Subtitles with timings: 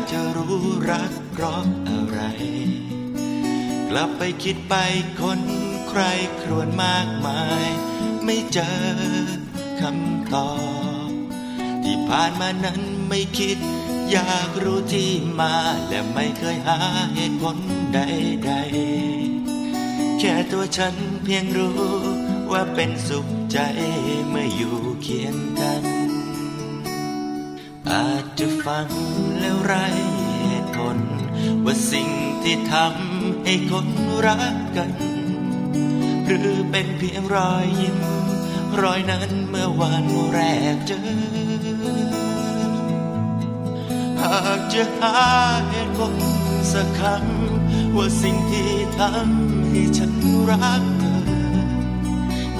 [0.00, 2.20] ากจะรู้รักเพราะอะไร
[3.90, 4.74] กลับไปคิดไป
[5.20, 5.40] คน
[5.88, 6.02] ใคร
[6.40, 7.64] ครวญมากมาย
[8.24, 8.78] ไม่เจอ
[9.80, 10.52] คำตอ
[11.08, 11.10] บ
[11.84, 13.58] ที่ผ่านมานั้นไม่คิด
[14.10, 15.54] อยากรู้ที่มา
[15.88, 16.78] และไม่เคยหา
[17.14, 17.56] เหตุผล
[17.94, 21.78] ใดๆ แค่ตัวฉันเพียงรู้
[22.52, 23.58] ว่าเป็นสุขใจ
[24.28, 25.89] เมื่ออยู่เคียงกัน
[27.92, 28.88] อาจจะฟัง
[29.38, 29.74] แล้วไร
[30.40, 30.98] เหตุผล
[31.64, 32.08] ว่าสิ่ง
[32.42, 33.86] ที่ทำให้คน
[34.26, 34.90] รักกัน
[36.26, 37.98] หรือเป็นเพียงรอยยิ้ม
[38.82, 40.40] รอยนั้นเมื่อวันแร
[40.74, 41.00] กเจอ
[44.20, 45.14] หากจะหา
[45.68, 46.14] เหตุผล
[46.72, 50.12] สักคำว่าสิ่งที่ทำให้ฉัน
[50.50, 51.18] รักเธอ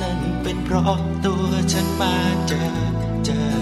[0.01, 2.15] นั่นเป็นเพราะตัวฉันมา
[2.49, 2.65] เจอ
[3.25, 3.60] เจอ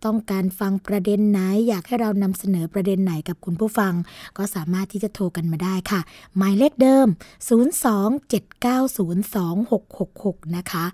[0.04, 3.92] ต้องการฟังประเด็นไหน อยากให้เรานำเสนอประเด็นไหนกับคุณผู้ฟัง
[4.36, 6.00] ก็สามารถที่จะโทรกันมาได้ค่ะ
[6.36, 7.06] หมายเลขเดิม
[10.42, 10.84] 027902666 นะคะ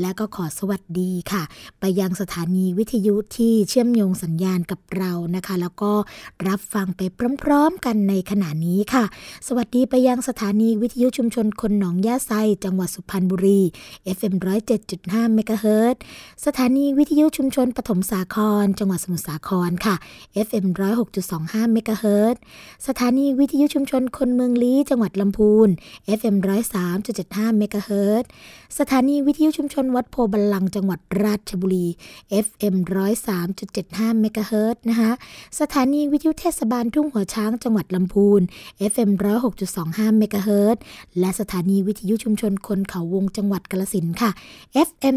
[0.00, 1.42] และก็ขอสวัสดีค่ะ
[1.80, 5.92] ไปยังสถานีวิทยุที่เชื่อมโยงสัญญาณกับเรานะคะ แล้วก็
[6.48, 7.00] รับฟังไป
[7.42, 9.04] พร้อม ๆ กันในขณะนี้ค่ะ
[9.46, 12.32] สวัสดีไปยังสถานีวิทยุชุมชนคนหนองยาไซ
[12.64, 13.60] จังหวัดสุพรรณบุรี
[14.16, 14.34] FM
[14.84, 15.96] 107.5เมกะเฮิรตซ์
[16.46, 19.94] สถานีวิทยุชุมชนปฐมสาคร จังหวัดสมุทรสาครค่ะ
[20.46, 20.66] FM
[21.20, 22.36] 106.25เมกะเฮิรตซ์
[22.86, 25.68] สถานีวิทยุชุมชนคนเมืองลี้จังหวัดลำพูน
[26.18, 26.36] FM
[26.96, 28.24] 103.75เมกะเฮิรตซ์
[28.78, 31.86] สถานีวิทยุชุมชนวัดโพธิ์บัลลังก์จังหวัดราชบุรี
[32.46, 32.74] FM
[33.48, 35.10] 103.75เมกะเฮิรตซ์นะคะ
[35.60, 38.40] สถานีวิทยุเทศบาลทุ่งหัวช้างจังหวัดลำพูน
[38.92, 39.10] FM
[39.64, 40.82] 106.25เมกะเฮิรตซ์
[41.18, 44.30] และสถานีวิทยุชุมชนคนเขาวงจังหวัดกาฬสินค่ะ
[44.88, 45.16] FM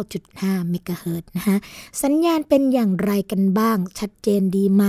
[0.00, 1.56] 89.5เมกะเฮิรตซ์นะคะ
[2.02, 4.84] สัญญาณเป็นอย่างไรกันบ้าง ชัดเจนดีไหม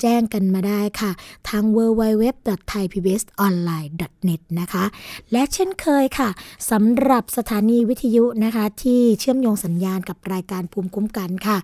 [0.00, 1.10] แจ้งกันมาได้ค่ะ
[1.48, 4.84] ทาง www.thaipbsonline.net นะคะ
[5.32, 6.28] และเช่นเคยค่ะ
[6.70, 11.58] สำหรับสถานีวิทยุนะคะ ที่เชื่อมโยงสัญญาณกับรายการภูมิคุ้มกันค่ะ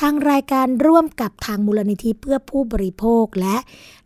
[0.00, 3.56] ทางรายการร่วมกับทางมูลนิธิเพื่อผู้บริโภคและ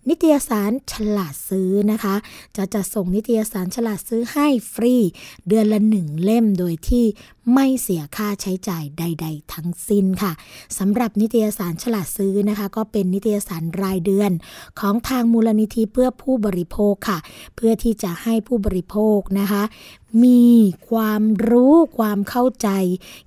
[0.09, 2.15] นิตยสารฉลาดซื้อนะคะ
[2.57, 4.95] จะจะส่งนิตยสารฉลาดซื้อให้ฟรี
[5.49, 7.05] เดือนละหนึ่งเล่มโดยที่
[7.55, 10.33] ไม่เสียค่าใช้จ่ายใด ๆ ทั้งสิ้นค่ะ
[10.79, 14.31] สำหรับนิตยสารฉลาดซื้อนะคะ ก็เป็นนิตยสารรายเดือน
[14.81, 17.19] ของทางมูลนิธิเพื่อผู้บริโภคค่ะ
[17.57, 19.63] เพื่อที่จะให้ผู้บริโภคนะคะ
[20.25, 20.49] มี
[20.91, 22.69] ความรู้ความเข้าใจ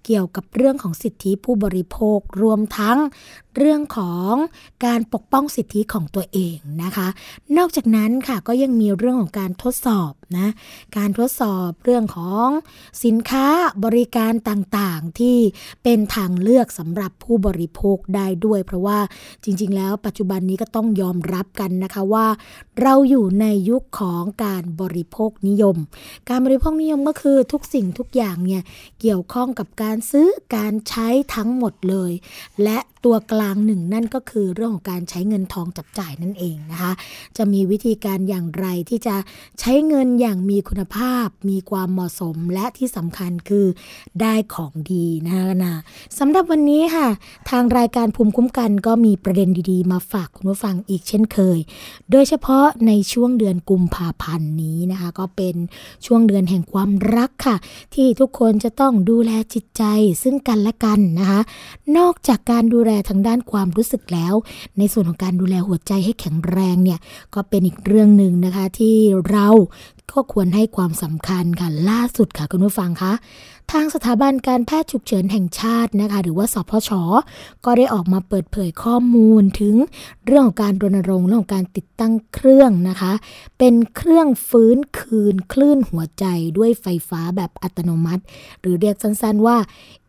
[0.06, 2.98] เกี่ยวกับเรื่องของสิทธิผู้บริโภครวมทั้ง
[3.58, 4.34] เรื่องของ
[4.86, 7.08] การปกป้องสิทธิของตัวเองนะคะ
[7.58, 10.48] นอกจากนั้นค่ะก็ยังมีเรื่องของการทดสอบ นะ
[10.98, 12.48] การทดสอบเรื่องของ
[13.04, 13.48] สินค้า
[13.86, 15.38] บริการต่างๆ ที่
[15.84, 19.00] เป็นทางเลือกสำหรับผู้บริโภคได้ด้วย เพราะว่า
[19.44, 22.28] จริง ๆ แล้วปัจจุบันนี้ก็ต้องยอมรับกันนะคะว่า
[22.82, 25.78] เราอยู่ในยุคของการบริโภคนิยม
[26.30, 28.62] การบริโภคนิยมก็คือทุกสิ่งทุกอย่างเนี่ย
[29.02, 32.12] เกี่ยวข้องกับการซื้อการใช้ทั้งหมดเลย
[32.64, 36.94] และตัวกลางหนึ่งนั่นก็คือเรื่องของการใช้เงินทองจับจ่ายนั่นเองนะคะ
[37.38, 39.16] จะมีวิธีการอย่างไรที่จะ
[39.60, 43.66] ใช้เงินอย่างมีคุณภาพ มีความเหมาะสมและที่สำคัญคือ
[44.22, 45.76] ได้ของดีนะคะนะ
[46.20, 47.08] สำหรับวันนี้ค่ะ
[47.50, 51.60] ทางรายการภูมิคุ้มกันก็มีประเด็นดีๆ มาฝากคุณผู้ฟังอีกเช่นเคย
[52.12, 55.56] โดยเฉพาะในช่วงเดือนกุมภาพันธ์นี้นะคะ ก็เป็น
[56.06, 57.56] ช่วงเดือนแห่งความรักค่ะ
[57.96, 59.84] ที่ทุกคนจะต้องดูแลจิตใจ
[60.24, 61.40] ซึ่งกันและกันนะคะ
[61.98, 64.34] นอกจากการดูแลทางด้านความรู้สึกแล้ว
[64.78, 67.00] ในส่วนของการดูแลหัวใจให้แข็งแรงเนี่ย
[67.34, 68.96] ก็เป็นอีกเรื่องหนึ่งนะคะที่
[69.30, 69.48] เรา
[70.12, 73.14] ก็ควรให้ความสำคัญค่ะล่าสุดค่ะคุณผู้ฟังคะ
[73.72, 76.90] ทางสถาบันการแพทย์ฉุกเฉินแห่งชาตินะคะ หรือว่าสพช
[77.66, 79.76] ก็ได้ออกมาเปิดเผยข้อมูลถึง
[80.26, 83.14] เรื่องของการรณรงค์เรื่องของการติดตั้งเครื่องนะคะ
[83.58, 86.26] เป็นเครื่องฟื้นคืนคลื่นหัวใจ
[86.58, 88.24] ด้วยไฟฟ้าแบบอัตโนมัติ
[88.62, 89.58] หรือเรียกสั้นๆว่า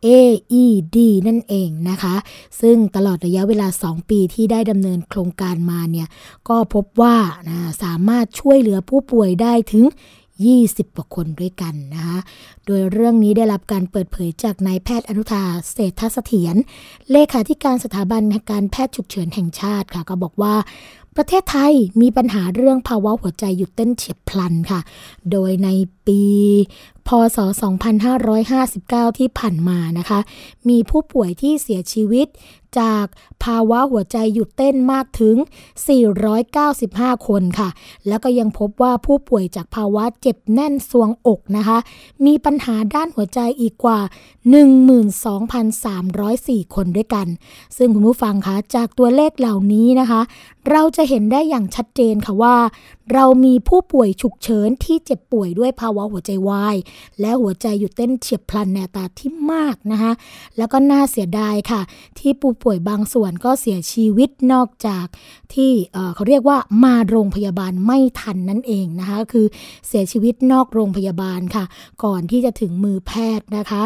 [0.05, 0.97] AED
[1.27, 2.15] นั่นเองนะคะ
[2.61, 6.07] ซึ่งตลอดระยะเวลา 2 ปีที่ได้ดำเนินโครงการมาเนี่ย
[6.49, 7.15] ก็พบว่า
[7.49, 9.85] นะสามารถช่วยเหลือผู้ป่วยได้ถึง
[10.43, 12.19] 20กว่าคนด้วยกันนะคะ
[12.65, 16.55] โดยเรื่องนี้ได้รับการเปิดเผยจากนายแพทย์อนุทาเศรษฐเสถียร
[17.11, 18.21] เลขาธิการสถาบัน
[18.51, 20.55] การแพทย์ฉุกเฉินแห่งชาติค่ะ ก็บอกว่า
[21.17, 24.79] ประเทศไทยมีปัญหาเรื่องภาวะหัวใจหยุดเต้นเฉียบพลันค่ะ
[25.31, 25.69] โดยใน
[26.07, 26.21] ปี
[27.07, 27.37] พศ
[28.33, 30.19] 2559 ที่ผ่านมานะคะ
[30.69, 32.27] มีผู้ป่วยที่เสียชีวิต
[32.79, 33.05] จาก
[33.43, 35.35] ภาวะหัวใจหยุดเต้นมากถึง
[36.31, 37.69] 495 คนค่ะ
[38.07, 41.77] แล้วก็ยังพบว่าผู้ป่วยจากภาวะเจ็บแน่นสวงอกนะคะ
[42.25, 43.99] มีปัญหาด้านหัวใจอีกกว่า
[45.57, 47.27] 12,304 คนด้วยกัน
[47.77, 50.21] ซึ่งคุณผู้ฟังคะ จากตัวเลขเหล่านี้นะคะ
[50.69, 52.55] เราจะเห็นได้อย่างชัดเจนค่ะว่า
[53.13, 56.75] เรามีผู้ป่วยฉุกเฉินที่เจ็บป่วยด้วยภาวะหัวใจวาย
[57.21, 60.11] และหัวใจหยุดเต้นเฉียบพลันในตาที่มากนะคะ
[60.57, 61.81] แล้วก็น่าเสียดายค่ะ
[62.19, 65.05] ที่ผู้ป่วยบางส่วนก็เสียชีวิตนอกจาก
[65.53, 65.71] ที่
[66.15, 69.45] เขาเรียกว่ามาโรงพยาบาลไม่ทันนั่นเองนะคะคือ
[69.87, 71.65] เสียชีวิตนอกโรงพยาบาลค่ะ
[72.03, 73.83] ก่อนที่จะถึงมือแพทย์นะคะ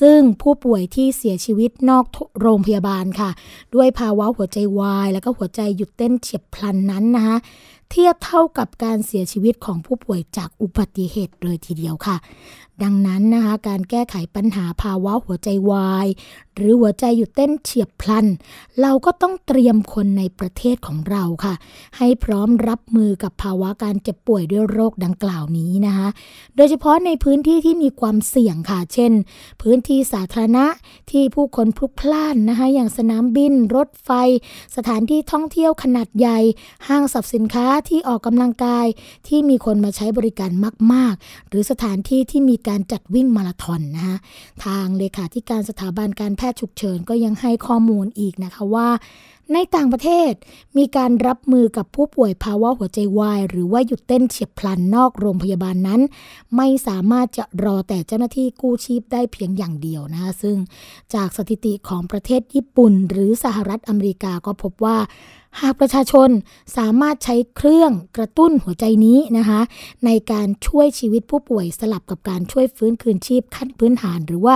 [0.00, 2.04] ซึ่งผู้ป่วยที่เสียชีวิตนอก
[2.40, 3.30] โรงพยาบาลค่ะ
[3.74, 7.38] ด้วยภาวะหัวใจวาย แล้วก็หัวใจหยุดเต้นเฉียบพลันนั้นนะคะ
[7.90, 12.16] เทียบเท่ากับการเสียชีวิตของผู้ป่วยจากอุบัติเหตุเลยทีเดียวค่ะ
[12.84, 16.06] ดังนั้นนะคะการแก้ไขปัญหาภาวะหัวใจวาย
[16.54, 18.26] หรือหัวใจหยุดเต้นเฉียบพลัน
[18.80, 21.54] เราก็ต้องเตรียมคนในประเทศของเราค่ะ
[21.96, 26.08] ให้พร้อมรับมือกับภาวะการเจ็บป่วยด้วยโรคดังกล่าวนี้นะคะ
[26.56, 29.12] โดยเฉพาะในพื้นที่ที่มีความเสี่ยงค่ะ เช่น
[29.62, 30.66] พื้นที่สาธารณะ
[31.10, 34.10] ที่ผู้คนพลุกพล่านนะคะอย่างสนามบิน รถไฟ
[34.76, 36.38] สถานที่ท่องเที่ยวขนาดใหญ่
[36.88, 38.86] ห้างสรรพสินค้าที่ออกกำลังกาย
[39.28, 40.50] ที่มีคนมาใช้บริการ
[40.92, 44.16] มาก ๆ หรือสถานที่ที่มีการจัดวิ่งมาราธอนนะคะ
[44.64, 48.88] ทางเลขาธิการสถาบันการแพทย์ฉุกเฉินก็ยังให้ข้อมูลอีกนะคะว่า
[49.54, 50.32] ในต่างประเทศ
[50.78, 56.00] มีการรับมือกับผู้ป่วยภาวะหัวใจวาย หรือว่าหยุดเต้นเฉียบพลันนอกโรงพยาบาลนั้น
[56.56, 60.56] ไม่สามารถจะรอแต่เจ้าหน้าที่กู้ชีพได้เพียงอย่างเดียวนะคะซึ่ง
[61.14, 64.96] จากสถิติของประเทศญี่ปุ่น หรือสหรัฐอเมริกาก็พบว่า
[65.62, 66.28] หากประชาชน
[66.76, 69.60] สามารถใช้เครื่องกระตุ้นหัวใจนี้นะคะ
[70.04, 74.54] ในการช่วยชีวิตผู้ป่วยสลับกับการช่วยฟื้นคืนชีพขั้นพื้นฐานหรือว่า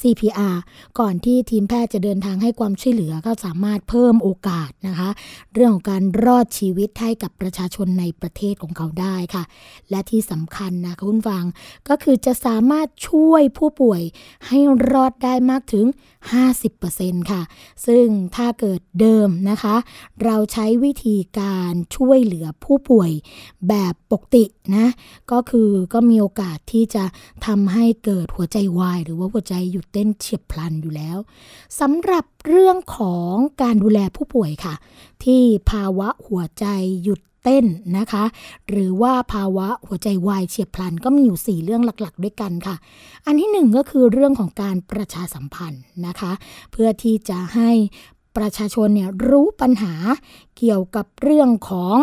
[0.00, 0.56] CPR
[0.98, 5.10] ก่อนที่ทีมแพทย์จะเดินทางให้ความช่วยเหลือก็สามารถเพิ่มโอกาสนะคะ
[5.54, 9.44] เรื่องของการรอดชีวิตให้กับประชาชนในประเทศของเขาได้ค่ะ
[9.90, 11.44] และที่สำคัญนะคุณฟัง
[11.88, 14.02] ก็คือจะสามารถช่วยผู้ป่วย
[14.46, 14.58] ให้
[14.92, 15.86] รอดได้มากถึง
[16.58, 17.42] 50%ค่ะ
[17.86, 18.06] ซึ่ง
[18.36, 19.74] ถ้าเกิดเดิมนะคะ
[20.24, 23.10] เราใช้วิธีการช่วยเหลือผู้ป่วย
[23.68, 24.44] แบบปกติ
[24.76, 24.88] นะ
[25.32, 27.04] ก็คือก็มีโอกาสที่จะ
[27.46, 31.18] ทำให้เกิดหัวใจวาย หรือว่าหัวใจหยุดเต้นเฉียบพลันอยู่แล้ว
[31.80, 33.32] สำหรับเรื่องของ
[33.62, 34.74] การดูแลผู้ป่วยค่ะ
[35.24, 36.66] ที่ภาวะหัวใจ
[37.04, 37.66] หยุดเต้น
[37.98, 38.24] นะคะ
[38.68, 42.76] หรือว่าภาวะหัวใจวายเฉียบพลันก็มีอยู่ 4 เรื่องหลักๆ ด้วยกันค่ะ
[43.26, 46.32] อันที่หนึ่งก็คือเรื่องของการประชาสัมพันธ์นะคะ
[46.72, 47.70] เพื่อที่จะให้
[48.36, 49.94] ประชาชนเนี่ยรู้ปัญหา
[50.56, 51.96] เกี่ยวกับเรื่องของ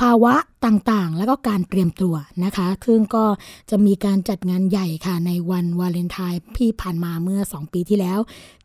[0.00, 0.34] ภาวะ
[0.66, 3.24] ต่างๆ แล้วก็การเตรียมตัวนะคะ ซึ่งก็
[3.70, 8.18] จะมีการจัดงานใหญ่ค่ะในวันวาเลนไทน์ที่ผ่านมาเมื่อ 2 ปีที่แล้ว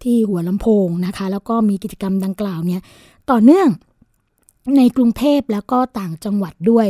[0.03, 2.81] ที่หัวลำโพงนะคะ แล้วก็มีกิจกรรมดังกล่าวเนี่ย
[3.31, 3.69] ต่อเนื่อง
[4.77, 6.87] ในกรุงเทพแล้วก็ต่างจังหวัดด้วย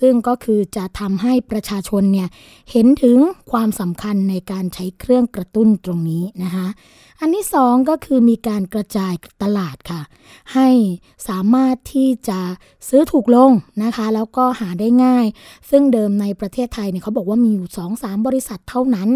[0.00, 2.28] ซึ่งก็คือจะทำให้ประชาชนเนี่ย
[2.70, 3.18] เห็นถึง
[3.50, 6.66] ความสำคัญในการใช้เครื่องกระตุ้นตรงนี้นะคะ
[7.20, 9.12] อันที่สองก็คือมีการกระจาย
[9.42, 10.02] ตลาดค่ะ
[10.54, 10.68] ให้
[11.28, 12.40] สามารถที่จะ
[12.88, 13.52] ซื้อถูกลง
[13.82, 15.26] นะคะ แล้วก็หาได้ง่าย
[15.70, 19.08] ซึ่งเดิมในประเทศไทยเนี่ยเขาบอกว่ามีอยู่สองสามบริษัทเท่านั้น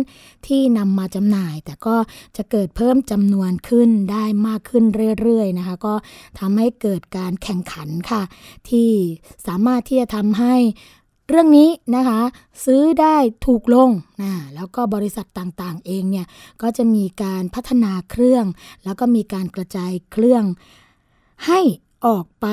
[0.47, 1.97] ที่นำมาจำหน่าย แต่ก็
[2.37, 4.85] จะเกิดเพิ่มจำนวนขึ้นได้มากขึ้น
[5.21, 5.95] เรื่อยๆนะคะ ก็
[6.39, 8.23] ทำให้เกิดการแข่งขันค่ะ
[8.71, 8.91] ที่
[9.47, 10.55] สามารถที่จะทำให้
[11.29, 12.21] เรื่องนี้นะคะ
[12.65, 13.91] ซื้อได้ถูกลง
[14.23, 16.27] นะแล้วก็บริษัทต่างๆเองเนี่ย
[16.63, 18.45] ก็จะมีการพัฒนาเครื่อง
[18.85, 20.45] แล้วก็มีการกระจายเครื่อง
[21.47, 21.61] ให้
[22.07, 22.47] ออกไป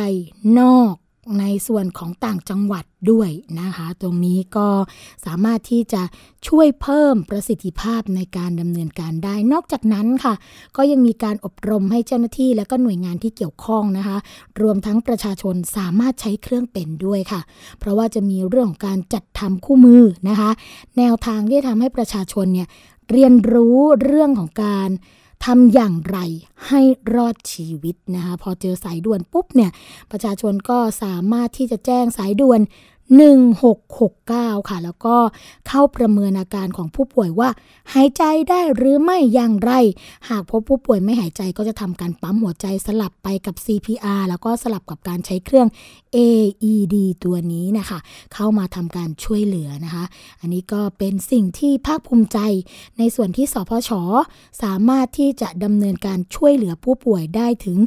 [0.59, 0.95] นอก
[1.39, 3.29] ในส่วนของต่างจังหวัดด้วย
[3.59, 4.67] นะคะ ตรงนี้ก็
[5.25, 6.01] สามารถที่จะ
[6.47, 10.33] ช่วยเพิ่มประสิทธิภาพในการดำเนินการได้ นอกจากนั้นค่ะ
[10.77, 14.17] ก็ยังมีการอบรมให้เจ้าหน้าที่ และก็หน่วยงานที่เกี่ยวข้องนะคะ
[14.61, 17.41] รวมทั้งประชาชนสามารถใช้เครื่องเป็นด้วยค่ะ
[17.79, 20.49] เพราะว่าจะมีเรื่องของการจัดทำคู่มือนะคะ
[20.97, 22.67] แนวทางที่ทำให้ประชาชนเนี่ย
[23.11, 24.89] เรียนรู้เรื่องของการ
[25.43, 26.17] ทำอย่างไร
[26.67, 26.81] ให้
[27.15, 29.71] รอดชีวิตนะคะพอเจอสายด่วนปุ๊บเนี่ย
[30.11, 32.59] ประชาชนก็สามารถที่จะแจ้งสายด่วน
[33.11, 35.15] 1669 ค่ะ แล้วก็
[35.67, 37.49] เข้าประเมินอาการของผู้ป่วยว่า
[37.93, 39.71] หายใจได้หรือไม่อย่างไร
[40.29, 45.67] หากพบผู้ป่วยไม่หายใจก็จะทำการปั๊มหัวใจสลับไปกับ CPR แล้วก็สลับกับการใช้เครื่อง
[46.15, 47.99] AED ตัวนี้นะคะ
[48.33, 50.05] เข้ามาทำการช่วยเหลือนะคะ
[50.41, 52.39] อันนี้ก็เป็นสิ่งที่ภาคภูมิใจ
[52.97, 53.91] ในส่วนที่สพช
[54.63, 57.77] สามารถที่จะดำเนินการช่วยเหลือผู้ป่วยได้ถึง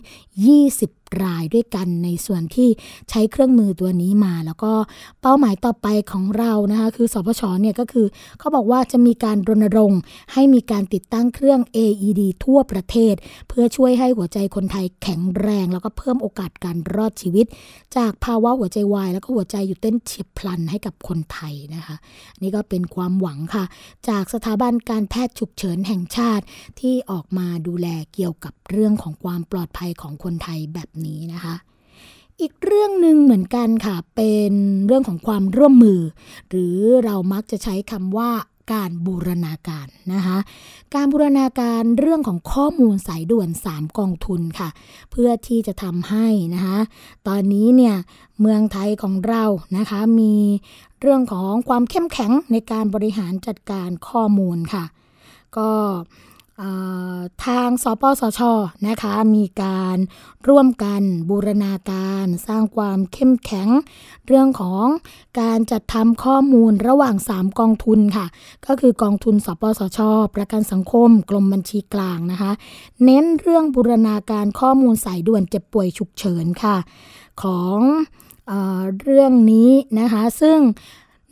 [0.48, 2.68] 20 รายด้วยกันในส่วนที่
[3.10, 4.72] ใช้เครื่องมือตัวนี้มา แล้วก็
[5.22, 8.06] เป้าหมายต่อไปของเรานะคะคือสพชเนี่ยก็คือ
[8.38, 10.00] เขาบอกว่าจะมีการรณรงค์
[10.32, 13.14] ให้มีการติดตั้งเครื่อง AED ทั่วประเทศ
[13.48, 17.46] เพื่อช่วยให้หัวใจคนไทยแข็งแรง แล้วก็เพิ่มโอกาสการรอดชีวิต
[17.96, 21.96] จากภาวะหัวใจวาย แล้วก็หัวใจหยุดเต้นเฉียบพลันให้กับคนไทยนะคะ
[22.42, 23.64] นี่ก็เป็นความหวังค่ะ
[24.08, 26.44] จากสถาบันการแพทย์ฉุกเฉินแห่งชาติ
[26.80, 31.54] ที่ออกมาดูแลเกี่ยวกับเรื่องของความปลอดภัยของคนไทยแบบนี้นะคะ
[32.40, 34.52] อีกเรื่องหนึ่งเหมือนกันค่ะ เป็น
[34.86, 36.00] เรื่องของความร่วมมือ
[36.48, 38.30] หรือเรามักจะใช้คำว่า
[38.72, 40.38] การบูรณาการนะคะ
[40.94, 44.68] การบูรณาการเรื่องของข้อมูลสายด่วน 3 กองทุนค่ะ
[45.10, 46.78] เพื่อที่จะทำให้นะคะ
[47.28, 47.94] ตอนนี้เนี่ย
[48.40, 49.44] เมืองไทยของเรา
[49.76, 50.34] นะคะมี
[51.00, 54.84] เรื่องของความเข้มแข็งในการบริหารจัดการข้อมูลค่ะ
[55.56, 55.70] ก็
[57.44, 58.40] ทางสปสช
[58.86, 59.96] นะคะมีการ
[60.48, 63.68] ร่วมกันบูรณาการสร้างความเข้มแข็ง
[64.26, 64.84] เรื่องของ
[65.40, 68.26] การจัดทำข้อมูลระหว่าง 3 กองทุนค่ะ
[68.66, 69.98] ก็คือกองทุน สปสช
[70.34, 72.52] ประกันสังคม กรมบัญชีกลางนะคะ
[73.04, 76.76] เน้นเรื่องบูรณาการข้อมูลสายด่วนเจ็บป่วยฉุกเฉินค่ะ
[77.42, 77.78] ของ
[78.48, 78.52] เอ
[79.00, 80.58] เรื่องนี้นะคะซึ่ง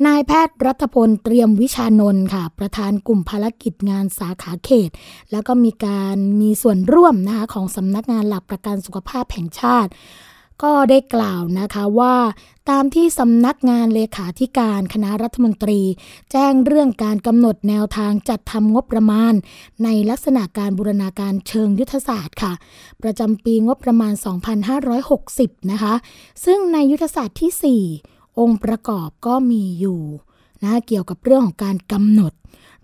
[0.04, 4.90] นายแพทย์รัฐพลเตรียมวิชานนท์ค่ะ ประธานกลุ่มภารกิจงานสาขาเขต
[5.30, 9.90] แล้วก็มีการมีส่วนร่วมนะคะของสำนักงานหลักประกันสุขภาพแห่งชาติ
[10.62, 12.16] ก็ได้กล่าวนะคะว่า
[12.70, 15.80] ตามที่สำนักงานเลขาธิการคณะรัฐมนตรี
[16.32, 19.34] แจ้งเรื่องการกำหนดแนวทางจัดทำงบประมาณ
[19.84, 22.52] ในลักษณะการบูรณาการเชิงยุทธศาสตร์ค่ะ
[23.02, 24.12] ประจำปีงบประมาณ
[24.92, 25.94] 2560 นะคะ
[26.44, 30.02] ซึ่งในยุทธศาสตร์ที่ 4 องค์ประกอบก็มีอยู่
[30.62, 32.32] นะเกี่ยวกับเรื่องของการกำหนด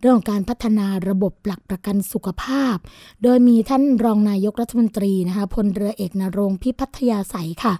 [0.00, 2.76] เรื่องของการพัฒนาระบบหลักประกันสุขภาพ
[3.22, 7.74] โดยมีท่านรองนายกรัฐมนตรีนะคะพลเรือเอกนรงพิพัฒยาใสค่ะ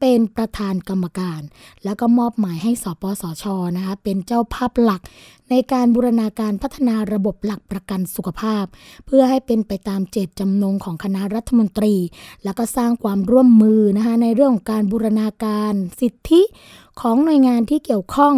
[0.00, 1.40] เป็นประธานกรรมการ
[1.84, 3.44] แล้วก็มอบหมายให้สปสช
[3.76, 5.02] นะคะเป็นเจ้าภาพหลัก
[5.50, 8.64] ในการบูรณาการพัฒนาระบบหลักประกันสุขภาพ
[9.06, 11.94] เพื่อให้เป็นไปตามเจตจำนงของคณะรัฐมนตรี
[12.44, 16.42] แล้วก็สร้างความร่วมมือนะคะในเรื่องของการบูรณาการสิทธิ
[17.00, 18.34] ของหน่วยงานที่เกี่ยวข้อง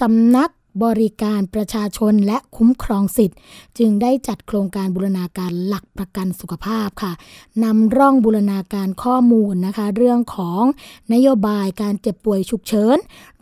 [0.00, 0.50] สำนัก
[0.84, 3.38] บริการประชาชนและคุ้มครองสิทธิ์
[3.78, 7.12] จึงได้จัดโครงการบูรณาการหลักประกันสุขภาพค่ะ
[7.64, 10.62] นำร่องบูรณาการข้อมูลนะคะ เรื่องของ
[11.12, 12.96] นโยบายการเจ็บป่วยฉุกเฉิน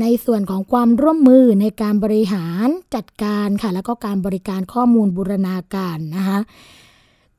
[0.00, 6.38] ในส่วนของความร่วมมือในการบริหารจัดการค่ะ แล้วก็การบริการข้อมูลบูรณาการนะคะ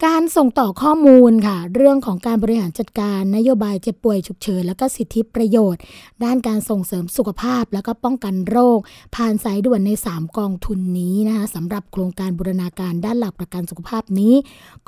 [0.07, 5.81] การส่งต่อข้อมูลค่ะ เรื่องของการบริหารจัดการนโยบายเจ็บป่วยฉุกเฉิน แล้วก็สิทธิประโยชน์
[6.23, 8.79] ด้านการส่งเสริมสุขภาพ แล้วก็ป้องกันโรค
[9.15, 14.33] ผ่านสายด่วนใน 3 กองทุนนี้นะคะสำหรับโครงการบูรณาการด้านหลักประกันสุขภาพนี้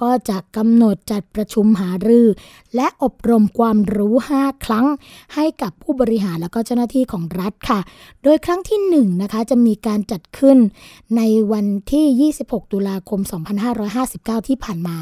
[0.01, 2.27] ก็จะกำหนดจัดประชุมหารือ
[2.75, 4.85] และอบรมความรู้ 5 ครั้ง
[5.35, 7.79] ให้กับผู้บริหารแล้วก็เจ้าหน้าที่ของรัฐค่ะ
[8.23, 8.79] โดยครั้งที่
[9.09, 10.57] 1นะคะจะมีการจัดขึ้น
[11.17, 13.19] ในวันที่ 26 ตุลาคม
[13.85, 14.97] 2559 ที่ผ่านมา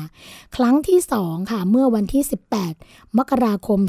[0.55, 2.23] ครั้งที่ 2 ค่ะ เมื่อวันที่
[2.69, 3.79] 18 มกราคม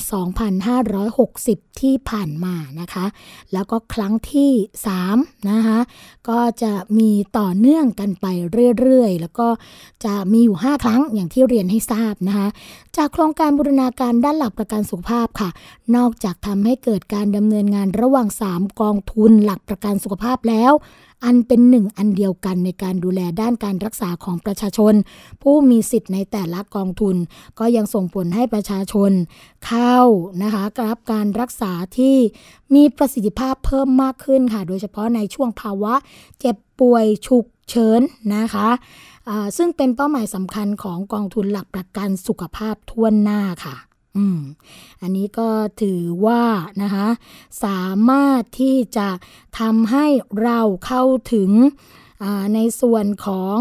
[1.11, 3.07] 2560 ที่ผ่านมานะคะ
[3.53, 4.51] แล้วก็ครั้งที่
[4.99, 5.79] 3 นะคะ
[6.29, 8.27] ก็จะมีต่อเนื่องกันไป
[8.79, 9.49] เรื่อยๆ แล้วก็
[10.05, 12.49] จะมีอยู่ 5 ครั้งอย่างที่เรียนให้ทราบนะคะ
[12.97, 15.51] จากโครงการบูรณาการด้านหลักประกันสุขภาพค่ะ
[15.97, 20.73] นอกจากทำให้เกิดการดำเนินงานระหว่าง 3 กองทุนหลักประกันสุขภาพแล้ว
[21.25, 24.95] อันเป็นหนึ่งอันเดียวกันในการดูแลด้านการรักษาของประชาชน
[25.43, 27.17] ผู้มีสิทธิ์ในแต่ละกองทุน
[27.59, 29.11] ก็ยังส่งผลให้ประชาชน
[29.67, 29.99] เข้า
[30.43, 32.17] นะคะรับการรักษาที่
[32.75, 35.95] มีประสิทธิภาพเพิ่มมากขึ้นค่ะ โดยเฉพาะในช่วงภาวะ
[36.41, 38.01] เจ็บป่วยฉุกเฉิน
[38.35, 38.69] นะคะ
[39.57, 43.77] ซึ่งเป็นเป้าหมายสำคัญของกองทุนหลักประกันสุขภาพทั่วหน้าค่ะ
[44.17, 44.41] อืม
[45.01, 45.49] อันนี้ก็
[45.83, 46.45] ถือว่า
[46.83, 47.09] นะคะ
[47.65, 49.09] สามารถที่จะ
[49.59, 50.07] ทำให้
[50.43, 51.51] เราเข้าถึง
[52.55, 53.57] ในส่วนของ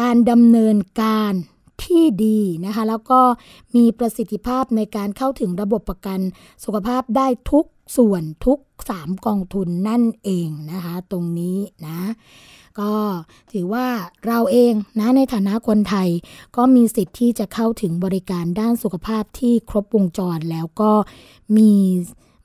[0.00, 1.32] การดำเนินการ
[1.84, 3.20] ที่ดีนะคะ แล้วก็
[3.76, 6.20] มีประสิทธิภาพในการเข้าถึงระบบประกัน
[6.64, 7.64] สุขภาพได้ทุก
[7.96, 8.58] ส่วนทุก
[8.90, 12.00] 3 กองทุนนั่นเองนะคะ ตรงนี้นะ
[12.80, 12.92] ก็
[13.52, 13.86] ถือว่า
[14.26, 16.08] เราเองนะในฐานะคนไทย
[16.56, 20.92] ก็มีสิทธิ์ที่จะเข้าถึงบริการด้านสุขภาพที่ครบวงจรแล้วก็
[21.56, 21.72] มี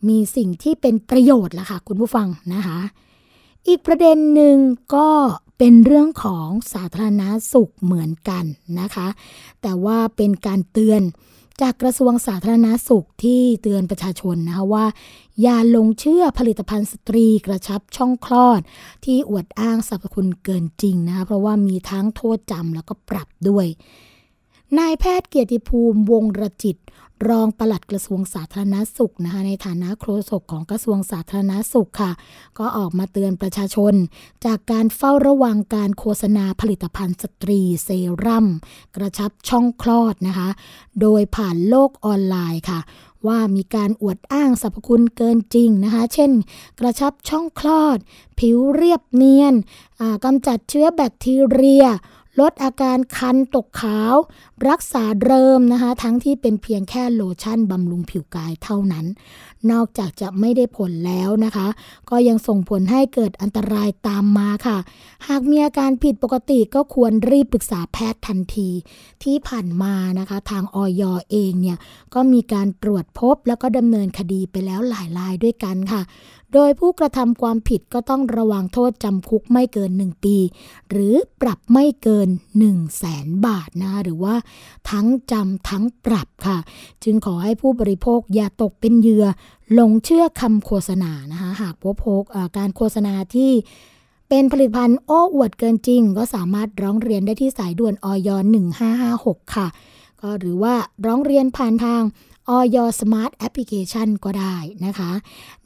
[0.07, 2.79] มีสิ่งที่เป็นประโยชน์ละค่ะคุณผู้ฟังนะคะ
[3.67, 4.57] อีกประเด็นหนึ่ง
[4.95, 5.07] ก็
[5.63, 8.45] เป็นเรื่องของสาธารณาสุขเหมือนกัน
[8.79, 9.07] นะคะ
[9.61, 11.01] แต่ว่าเป็นการเตือน
[11.61, 14.85] จากกระทรวงสาธารณสุขที่เตือนประชาชนนะคะว่า
[15.41, 18.61] อย่าหลงเชื่อผลิตภัณฑ์สตรีกระชับช่องคลอด
[19.05, 23.65] ที่อวดอ้างสรรพคุณเกินจริงนะคะเพราะว่ามีทั้งโทษจำแล้วก็ปรับด้วย
[24.77, 26.77] นายแพทย์เกียรติภูมิวงรจิต
[27.29, 32.11] รองปลัดกระทรวงสาธารณสุขนะคะในฐานะโฆษกของกระทรวงสาธารณสุขค่ะ
[32.59, 33.93] ก็ออกมาเตือนประชาชน
[34.45, 37.89] จากการเฝ้าระวังการโฆษณาผลิตภัณฑ์สตรีเซ
[38.25, 38.47] รั่ม
[38.95, 40.49] กระชับช่องคลอดนะคะ
[41.01, 42.79] โดยผ่านโลกออนไลน์ค่ะ
[43.27, 46.31] ว่ามีการอวดอ้างสรรพคุณเกินจริงนะคะ เช่น
[46.79, 47.97] กระชับช่องคลอด
[48.39, 49.55] ผิวเรียบเนียน
[50.25, 51.85] กำจัดเชื้อแบคทีเรีย
[52.39, 54.15] ลดอาการคันตกขาว
[54.69, 59.05] รักษาเริมนะคะ ทั้งที่เป็นเพียงแค่โลชั่นบำรุงผิวกายเท่านั้น
[59.71, 61.67] นอกจากจะไม่ได้ผลแล้วนะคะ
[62.09, 64.77] ก็ยังส่งผลให้เกิดอันตรายตามมาค่ะ
[65.27, 68.69] หากมีอาการผิดปกติก็ควรรีบปรึกษาแพทย์ทันที
[69.23, 71.77] ที่ผ่านมานะคะ ทางออยเองเนี่ย
[72.13, 76.01] ก็มีการตรวจพบแล้วก็ดำเนินคดีไปแล้วหลายรายด้วยกันค่ะ
[76.53, 80.37] โดยผู้กระทำความผิดก็ต้องระวังโทษจำคุกไม่เกิน 1 ปี
[80.89, 84.35] หรือปรับไม่เกิน 1 0 0 0 0แสนบาทนะคะหรือว่า
[84.91, 86.57] ทั้งจำทั้งปรับค่ะ
[87.03, 89.25] จึงขอให้ผู้บริโภคอย่าตกเป็นเหยื่อ
[89.73, 93.51] หลงเชื่อคำโฆษณานะคะหากพบพบอ่าการโฆษณาที่
[94.29, 98.29] เป็นผลิตภัณฑ์โอ้อวดเกินจริง ก็สามารถร้องเรียนได้ที่สายด่วนอย.
[98.91, 99.67] 1556 ค่ะ
[100.21, 100.73] ก็หรือว่า
[101.05, 102.01] ร้องเรียนผ่านทาง
[102.49, 102.59] อย.
[102.75, 105.11] Smart Application ก็ได้นะคะ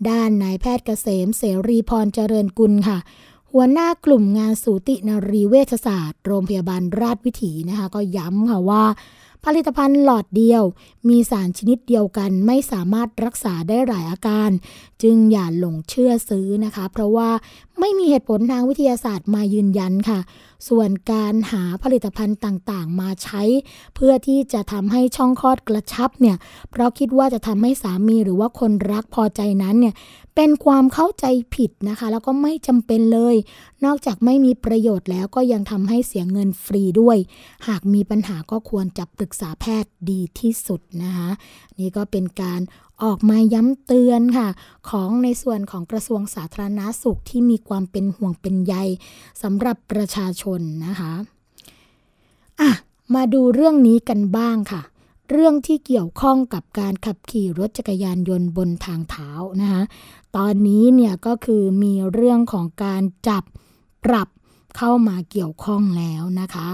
[0.10, 2.98] ด้านนายแพทย์เกษมเสรีพรเจริญกุลค่ะ
[3.52, 8.84] หัวหน้ากลุ่มงานสูตินรีเวชศาสตร์ โรงพยาบาลราชวิถีนะคะ ก็ย้ำค่ะว่า
[9.46, 10.64] ผลิตภัณฑ์หลอดเดียว
[11.10, 14.50] มีสารชนิดเดียวกันไม่สามารถรักษาได้หลายอาการ
[15.04, 17.30] จึงอย่าหลงเชื่อซื้อนะคะ เพราะว่า
[17.80, 20.20] ไม่มีเหตุผลทางวิทยาศาสตร์มายืนยันค่ะ
[20.70, 23.42] ส่วนการหาผลิตภัณฑ์ต่างๆ มาใช้
[23.96, 26.38] เพื่อที่จะทำให้ช่องคลอดกระชับเนี่ย
[26.72, 29.94] เพราะคิดว่าจะทำให้สามีหรือว่าคนรักพอใจนั้นเนี่ย
[30.36, 33.36] เป็นความเข้าใจผิดนะคะ แล้วก็ไม่จำเป็นเลย
[33.86, 37.18] นอกจากไม่มีประโยชน์แล้วก็ยังทำให้เสียเงินฟรีด้วย
[37.68, 41.30] หากมีปัญหาก็ควรจะปรึกษาแพทย์ดีที่สุดนะคะ
[41.80, 42.62] นี่ก็เป็นการ
[43.04, 44.48] ออกมาย้ำเตือนค่ะ
[44.90, 48.76] ของในส่วนของกระทรวงสาธารณาสุขที่มีความเป็นห่วงเป็นใย
[49.44, 51.14] สำหรับประชาชนนะคะ
[52.62, 52.72] อะ
[53.16, 54.82] มาดูเรื่องนี้กันบ้างค่ะ
[55.30, 59.82] เรื่องที่เกี่ยวข้องกับการขับขี่รถจักรยานยนต์บนทางเท้านะคะ
[60.36, 63.44] ตอนนี้เนี่ยก็คือมีเรื่องของการจับ
[64.06, 64.30] ปรับ
[64.78, 66.70] เข้ามาเกี่ยวข้องแล้วนะคะ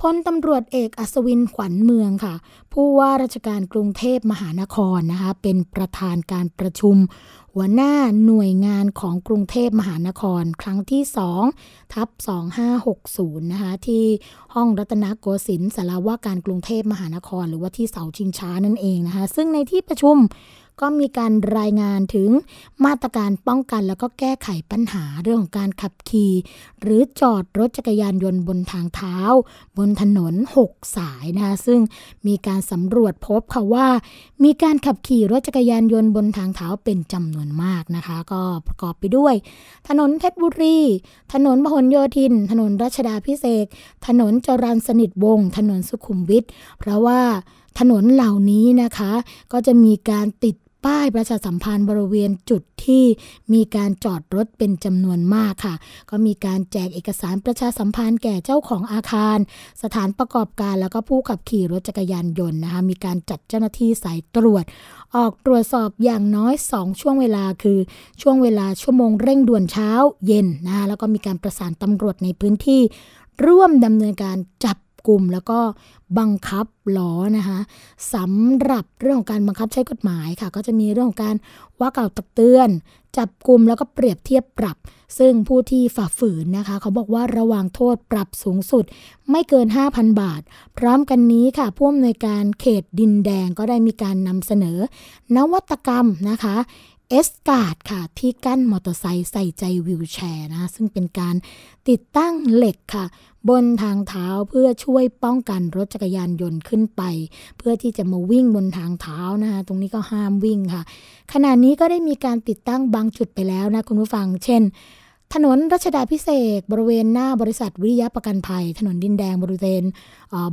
[0.00, 2.34] พลตำรวจเอกอัศวินขวัญเมืองค่ะ
[2.72, 6.96] ผู้ว่าราชการกรุงเทพมหานครนะคะ เป็นประธานการประชุม
[7.54, 7.92] หัวหน้า
[8.26, 11.02] หน่วยงานของกรุงเทพมหานคร ครั้งที่
[11.48, 12.08] 2 ทับ
[12.80, 14.04] 2560 นะคะ ที่
[14.54, 20.16] ห้องรัตนโกสินทร์สารว่าการกรุงเทพมหานคร หรือว่าที่เสาชิงช้านั่นเองนะคะ ซึ่งในที่ประชุม
[20.80, 22.30] ก็มีการรายงานถึง
[22.84, 26.32] มาตรการป้องกัน แล้วก็แก้ไขปัญหาเรื่องของการขับขี่
[26.80, 29.16] หรือจอดรถจักรยานยนต์บนทางเท้า
[29.78, 30.34] บนถนน
[30.66, 31.80] 6 สายนะคะซึ่ง
[32.26, 33.88] มีการสำรวจพบค่ะว่า
[34.44, 39.34] มีการขับขี่รถจักรยานยนต์บนทางเท้าเป็นจำนวนมากนะคะ ก็ประกอบไปด้วย
[39.88, 40.78] ถนนเพชรบุรี
[41.32, 43.66] ถนนพหลโยธิน ถนนรัชดาพิเศษ
[44.06, 46.44] ถนนจรันสนิทวง ถนนสุขุมวิท
[46.78, 47.20] เพราะว่า
[47.78, 49.12] ถนนเหล่านี้นะคะ
[49.52, 53.04] ก็จะมีการติด ป้ายประชาสัมพันธ์บริเวณจุดที่
[53.52, 55.74] มีการจอดรถเป็นจำนวนมากค่ะ
[56.10, 59.38] ก็มีการแจกเอกสารประชาสัมพันธ์แก่เจ้าของอาคาร
[59.82, 64.64] สถานประกอบการแล้วก็ผู้ขับขี่รถจักรยานยนต์นะคะ มีการจัดเจ้าหน้าที่สายตรวจ
[65.16, 67.78] ออกตรวจสอบอย่างน้อย 2 ช่วงเวลาคือ
[68.22, 69.90] ช่วงเวลาชั่วโมงเร่งด่วนเช้า
[70.26, 72.80] เย็นนะคะแล้วก็มีการประสานตำรวจในพื้นที่
[73.46, 75.58] ร่วมดำเนินการจับ กลุ่ม แล้วก็
[76.18, 76.66] บังคับ
[76.96, 77.58] ล้อนะคะ
[78.14, 81.36] สำหรับเรื่องของการบังคับใช้กฎหมายค่ะ ก็จะมีเรื่องของการ
[81.80, 82.68] ว่ากล่าวตักเตือน
[83.16, 84.76] จับกลุ่มแล้วก็เปรียบเทียบปรับ
[85.18, 88.84] ซึ่งผู้ที่ฝ่าฝืนนะคะ เขาบอกว่าระวังโทษปรับสูงสุด
[89.30, 90.42] ไม่เกิน 5,000 บาท
[90.78, 94.78] พร้อมกันนี้ค่ะผู้อำนวยการเขตดินแดงก็ได้มีการนำเสนอ
[95.36, 96.56] นวัตกรรมนะคะ
[97.10, 101.34] เอสการ์ดค่ะ ที่กั้นมอเตอร์ไซค์ใส่ใจวิวแชร์นะ ซึ่งเป็นการ
[101.88, 103.04] ติดตั้งเหล็กค่ะ
[103.48, 107.02] บนทางเท้าเพื่อช่วยป้องกันรถจักรยานยนต์ขึ้นไป
[107.58, 110.82] เพื่อที่จะมาวิ่งบนทางเท้านะคะตรงนี้ก็ห้ามวิ่งค่ะ
[111.32, 114.62] ขณะนี้ก็ได้มีการติดตั้งบางจุดไปแล้วนะคุณผู้ฟัง เช่น
[115.34, 119.82] ถนนรัชดาพิเศษบริเวณหน้าบริษัทวิทยาประกันภัย ถนนดินแดงบริเวณ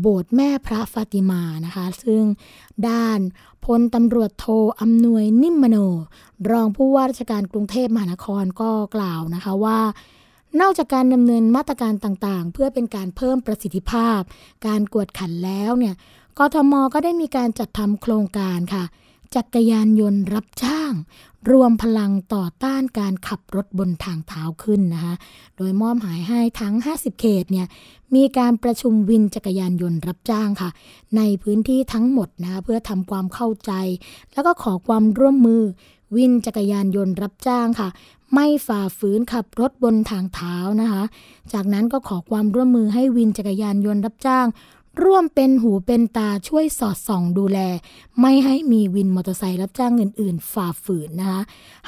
[0.02, 2.24] โบสถ์แม่พระฟาติมานะคะ ซึ่ง
[2.88, 3.20] ด้าน
[3.66, 4.46] พลตำรวจโท
[4.82, 5.78] อำนวยนิ่มมโน
[6.52, 9.80] รองผู้ว่าราชการกรุงเทพมหานครก็กล่าวนะคะว่า
[10.62, 14.20] นอกจากการดำเนินมาตรการต่างๆ เพื่อเป็นการเพิ่มประสิทธิภาพ
[14.68, 15.96] การกวดขันแล้วเนี่ย
[16.38, 18.84] กทมก็ได้มีการจัดทำโครงการค่ะ
[19.36, 20.94] จักรยานยนต์รับจ้าง
[21.52, 25.14] รวมพลังต่อต้านการขับรถบนทางเท้าขึ้นนะคะ
[25.58, 27.68] โดยมอบหมายให้ทั้ง 50 เขตเนี่ย
[28.16, 30.70] มีการประชุมวินจักรยานยนต์รับจ้างค่ะ
[31.18, 33.72] ในพื้นที่ทั้งหมดนะคะเพื่อทำความเข้าใจ
[34.34, 35.62] แล้วก็ขอความร่วมมือ
[36.16, 37.90] วินจักรยานยนต์รับจ้างค่ะ
[38.34, 41.04] ไม่ฝ่าฝืนขับรถบนทางเท้านะคะ
[41.54, 44.46] จากนั้นก็ขอความร่วมมือให้วินจักรยานยนต์รับจ้าง
[45.02, 47.60] ร่วมเป็นหูเป็นตาช่วยสอดส่องดูแล
[48.22, 51.42] ไม่ให้มีวินมอเตอร์ไซค์รับจ้างอื่น ๆ ฝ่าฝืนนะคะ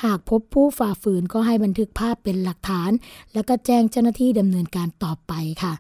[0.04, 2.91] หากพบผู้ฝ่าฝืนก็ให้บันทึกภาพเป็นหลักฐาน
[3.34, 5.74] แล้วก็แจ้งเจ้าหน้าที่ดำเนินการต่อไปค่ะ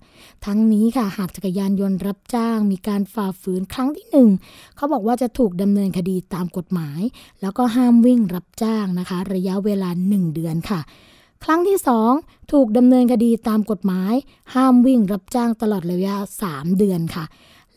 [0.45, 4.29] ทั้งนี้ค่ะ หากจักรยานยนต์รับจ้าง มีการฝ่าฝืนครั้งที่หนึ่ง
[4.75, 7.01] เขาบอกว่าจะถูกดำเนินคดีตามกฎหมาย
[7.41, 10.81] แล้วก็ห้ามวิ่งรับจ้างนะคะ ระยะเวลา 1 เดือนค่ะ
[11.47, 11.79] ครั้งที่
[12.15, 14.13] 2 ถูกดำเนินคดีตามกฎหมาย
[14.53, 16.15] ห้ามวิ่งรับจ้างตลอดระยะ
[16.47, 17.25] 3 เดือนค่ะ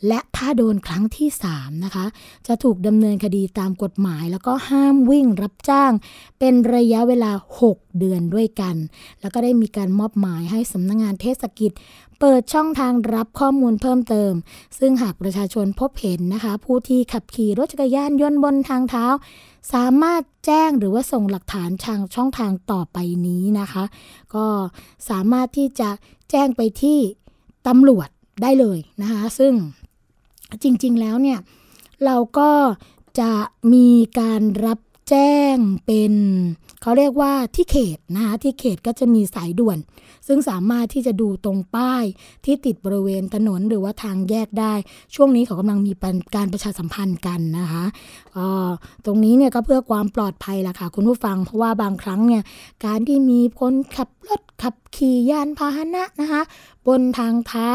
[0.08, 2.06] และถ้าโดนครั้งที่3นะคะ
[2.46, 5.92] จะถูกดำเนินคดีตามกฎหมาย แล้วก็ห้ามวิ่งรับจ้าง
[6.38, 7.32] เป็นระยะเวลา
[7.68, 8.76] 6 เดือนด้วยกัน
[9.20, 11.72] แล้วก็ได้มีการมอบหมายให้สำนักงงานเทศกิจ
[12.20, 14.32] เปิดช่องทางรับข้อมูลเพิ่มเติม
[14.78, 19.06] ซึ่งหากประชาชนพบเห็นนะคะ ผู้ที่ขับขี่รถจักรยานยนต์บนทางเท้า
[19.72, 23.84] สามารถแจ้งหรือว่าส่งหลักฐานทางช่องทางต่อไปนี้นะคะ
[24.34, 24.46] ก็
[25.10, 25.88] สามารถที่จะ
[26.30, 26.98] แจ้งไปที่
[27.66, 28.08] ตำรวจ
[28.42, 29.52] ได้เลยนะคะ ซึ่ง
[30.62, 31.38] จริงๆแล้วเนี่ย
[32.04, 32.50] เราก็
[33.20, 33.32] จะ
[33.72, 33.88] มี
[34.20, 36.12] การรับแจ้งเป็น
[36.82, 39.78] เขาเรียกว่าที่เขตนะคะที่เขตก็จะมีสายด่วน
[40.28, 42.04] ซึ่งสามารถที่จะดูตรงป้าย
[42.44, 44.74] ที่ติดบริเวณถนนหรือว่าทางแยกได้
[45.14, 45.92] ช่วงนี้เขากำลังมี
[46.36, 47.84] การประชาสัมพันธ์กันนะคะ
[49.04, 52.42] ตรงนี้เนี่ยก็เพื่อความปลอดภัยละค่ะคุณผู้ฟัง เพราะว่าบางครั้งเนี่ย
[52.84, 56.42] การที่มีคนขับรถขับขี่ยานพาหนะนะคะ
[56.86, 57.72] บนทางเท้า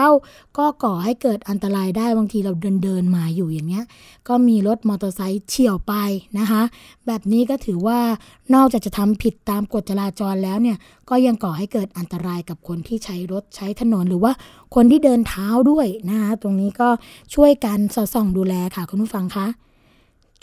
[0.57, 3.85] ก็ก่อให้เกิดอันตรายได้บางทีเราเดินเดินมาอยู่อย่างเงี้ย
[4.27, 5.93] ก็มีรถมอเตอร์ไซค์เฉี่ยวไป
[6.39, 6.61] นะคะ
[7.07, 7.99] แบบนี้ก็ถือว่า
[8.55, 10.77] นอกจากจะทำผิดตามกฎจราจรแล้วเนี่ย
[11.09, 14.33] ก็ยังก่อให้เกิดอันตรายกับคนที่ใช้รถใช้ถนนหรือว่า
[14.75, 16.89] คนที่เดินเท้าด้วยนะคะตรงนี้ก็
[17.35, 19.47] ช่วยกันสอดส่องดูแลค่ะคุณผู้ฟังคะ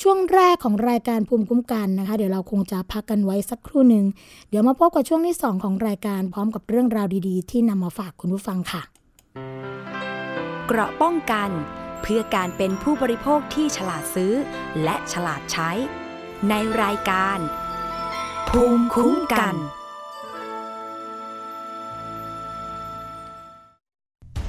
[0.03, 4.05] ช่วงแรกของรายการภูมิคุ้มกันนะคะ เดี๋ยวเราคงจะพักกันไว้สักครู่หนึ่ง
[4.51, 8.83] เดี๋ยวมาพบกับช่วงที่ 2 ของรายการพร้อมกับเรื่องราวดีๆ ที่นำมาฝากคุณผู้ฟังค่ะ
[10.67, 11.51] เกราะป้องกัน
[12.03, 14.33] เพื่อการเป็นผู้บริโภคที่ฉลาดซื้อ
[14.85, 15.71] และฉลาดใช้
[16.49, 17.39] ในรายการ
[18.49, 19.55] ภูมิคุ้มกัน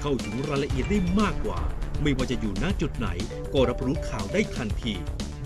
[0.00, 1.60] เข้าถึงรายละเอียดได้มากกว่า
[2.02, 3.08] ไม่ว่าจะอยู่ณจุดไหน
[3.52, 4.94] ก็รับรู้ข่าวได้ทันที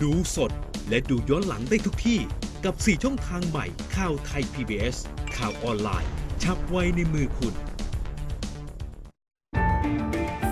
[0.01, 0.51] ดูสด
[0.89, 2.19] และดูย้อนหลังได้ทุกที่
[2.65, 4.97] กับ 4 ช่องทางใหม่ข่าวไทย PBS
[5.37, 6.11] ข่าวออนไลน์
[6.43, 7.53] ชับไว้ในมือคุณ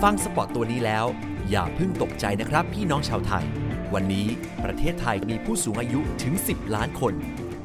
[0.02, 1.06] ฟังสปอตตัวนี้แล้ว
[1.50, 3.44] อย่าเพิ่งตกใจนะครับพี่น้องชาวไทย
[3.94, 4.26] วันนี้
[4.64, 7.14] ประเทศไทยมีผู้สูงอายุถึง 10 ล้านคน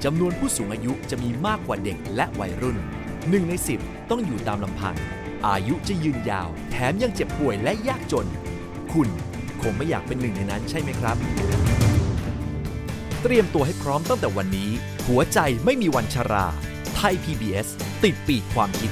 [0.03, 2.77] จำนวนผู้สูงอายุจะมีมากกว่าเด็กและวัยรุ่น
[3.13, 4.95] 1 ใน 10 ต้องอยู่ตามลำพัง
[5.45, 8.27] อายุจะยืนยาว แถมยังเจ็บป่วยและยากจน
[8.91, 9.09] คุณ
[9.61, 11.17] คงไม่อยากเป็นหนึ่งในนั้นใช่ไหมครับ
[13.21, 14.71] เตรียมตัวให้พร้อมตั้งแต่วันนี้
[15.07, 16.45] หัวใจไม่มีวันชรา
[16.95, 17.67] ไทย PBS
[18.03, 18.91] ติดปีกความคิด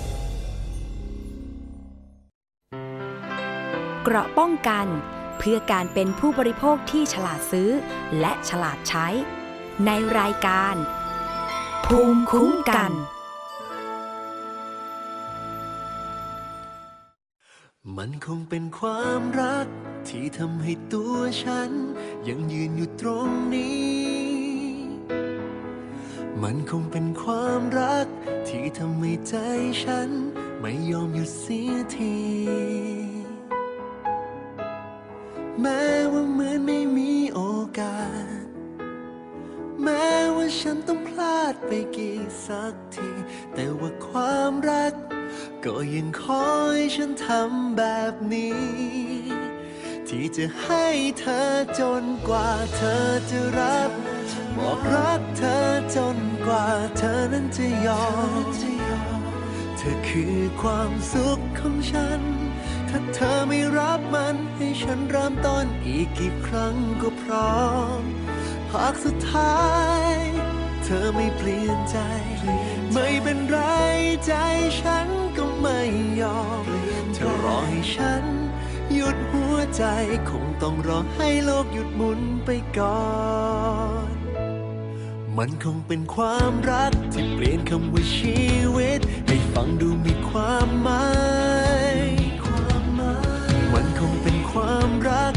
[4.05, 4.87] เกราะป้องกัน
[5.37, 7.69] เพื่อการเป็นผู้บริโภคที่ฉลาดซื้อ
[8.19, 9.07] และฉลาดใช้
[9.85, 10.75] ในรายการ
[11.85, 12.91] ภูมิคุ้มกัน
[17.97, 19.67] มันคงเป็นความรัก
[20.07, 21.71] ที่ทำให้ตัวฉัน
[22.27, 24.01] ยังยืนอยู่ตรงนี้
[26.41, 28.07] มันคงเป็นความรัก
[28.47, 29.35] ที่ทำให้ใจ
[29.83, 30.09] ฉัน
[30.61, 32.15] ไม่ยอมหยุดเสียที
[35.59, 37.41] แม้ว่าเหมือนไม่มีโอ
[37.79, 38.01] กา
[38.41, 38.45] ส
[39.83, 43.09] แม้ว่าฉันต้องพลาดไปกี่สักที
[43.53, 44.93] แต่ว่าความรัก
[45.65, 48.61] ก็ยังคอยฉันทำแบบนี้
[50.07, 50.87] ที่จะให้
[51.19, 53.91] เธอจนกว่าเธอจะรับ
[54.57, 55.57] บอกรักเธอ
[55.95, 58.05] จนกว่าเธอนั้นจะยอ
[58.43, 58.45] ม
[59.77, 62.21] เธอคือความสุขของฉัน
[62.93, 67.61] ถ้าเธอไม่รับมันให้ฉันเริ่มต้นอีกกี่ครั้งก็พร้อ
[67.99, 68.01] ม
[68.73, 69.61] หากสุดท้า
[70.05, 70.15] ย
[70.83, 71.97] เธอไม่เปลี่ยนใจ
[72.93, 73.59] ไม่เป็นไร
[74.25, 74.33] ใจ
[74.81, 75.79] ฉันก็ไม่
[76.21, 76.65] ยอม
[77.13, 78.23] เธอรอให้ฉัน
[78.93, 79.83] หยุดหัวใจ
[80.29, 83.03] คงต้องรอให้โลกหยุดหมุนไปก่อ
[84.11, 84.15] น
[85.37, 88.41] มันคงเป็นความรักที่เปลี่ยนคำว่าชี
[88.75, 91.05] วิต ให้ฟังดูมีความหมา
[91.39, 91.40] ย
[94.53, 95.33] ความรัก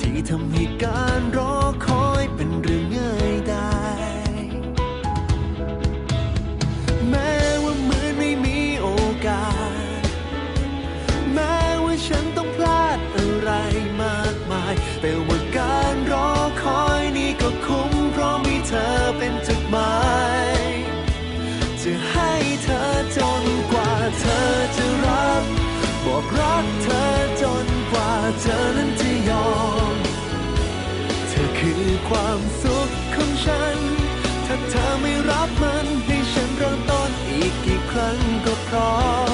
[0.00, 33.78] ที่ทำให้การรอัน
[34.46, 38.92] ถ้าเธอไม่รับมันให้ฉันเริ่มต้นอีกกี่ครั้งก็พร้อ
[39.26, 39.27] ม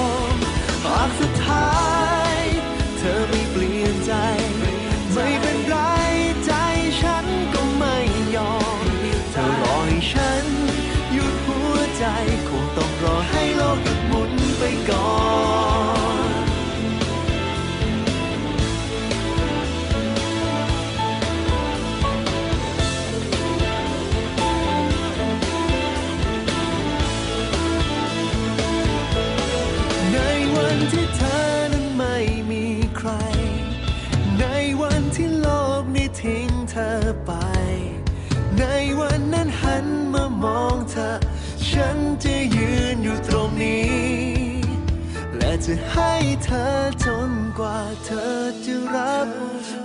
[46.44, 46.70] เธอ
[47.06, 49.28] จนกว่าเธอจะรับ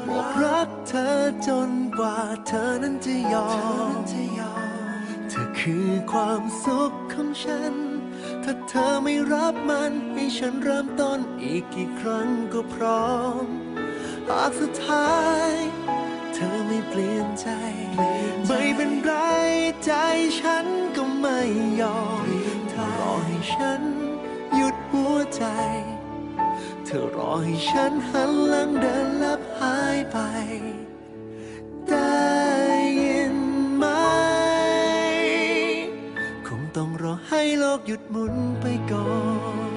[0.08, 1.16] บอกรักเธอ
[1.48, 2.18] จนกว่า
[2.48, 3.50] เธอนั้นจะยอ
[3.92, 3.96] ม
[5.30, 7.74] เธอคือความสุขของฉัน
[8.44, 13.12] ถ้าเธอไม่รับมันให้ฉันเริ่มต้นอีกกี่ครั้งก็พร้อ
[13.44, 13.46] ม
[14.28, 15.18] หากสุดท้า
[15.48, 15.50] ย
[16.34, 17.48] เธอไม่เปลี่ยนใจ
[18.48, 19.14] ไม่เป็นไร
[19.86, 19.94] ใจ
[20.40, 21.40] ฉันก็ไม่
[21.82, 22.26] ยอม
[23.00, 23.82] รอให้ฉัน
[24.56, 25.46] หยุดหัวใจ
[26.92, 30.18] เธอรอให้ฉันหันหลังเดินลับหายไป
[31.90, 32.24] ได้
[33.04, 33.36] ยิน
[33.78, 33.86] ไหม
[36.48, 39.12] คงต้องรอให้โลกหยุดหมุนไปก่อ
[39.72, 39.74] น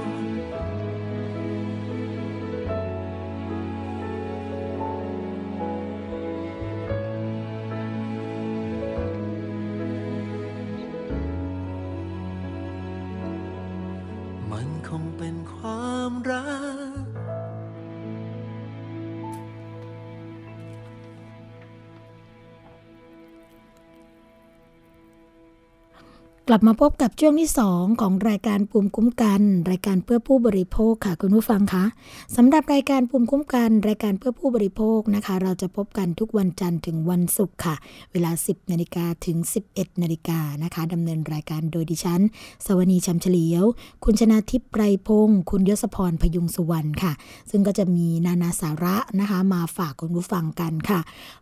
[14.50, 16.46] มันคงเป็นความรั
[17.00, 17.01] ก
[26.52, 31.84] ลับมาพบกับช่วงที่ 2 ของรายการภูมิคุ้มกัน รายการเพื่อผู้บริโภคค่ะคุณผู้ฟังคะ
[32.36, 37.74] สำหรับรายการภูมิคุ้มกัน รายการเพื่อผู้บริโภคนะคะ เราจะพบกันทุกวันจันทร์ถึงวันศุกร์ค่ะ
[38.12, 39.36] เวลา 10นาฬิกาถึง
[39.70, 42.20] 11นาฬิกานะคะดำเนินรายการโดยดิฉัน
[42.66, 43.64] สวนีชำเฉลียว
[44.04, 47.12] คุณชนาทิพย์ไพรพงศ์คุณยศพรพยุงสุวรรณค่ะ
[47.50, 51.00] ซึ่งก็จะมีนานาสาระนะคะ มาฝากคุณผู้ฟังกันค่ะ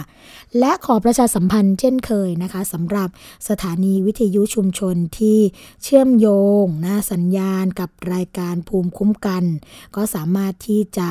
[0.58, 3.08] และขอประชาสัมพันธ์เช่นเคยนะคะสำหรับ
[3.48, 5.38] สถานีวิทยุชุมชนที่
[5.82, 6.28] เชื่อมโย
[6.62, 9.44] งนะสัญญาณกับรายการภูมิคุ้มกัน
[9.96, 11.08] ก็สามารถที่จะ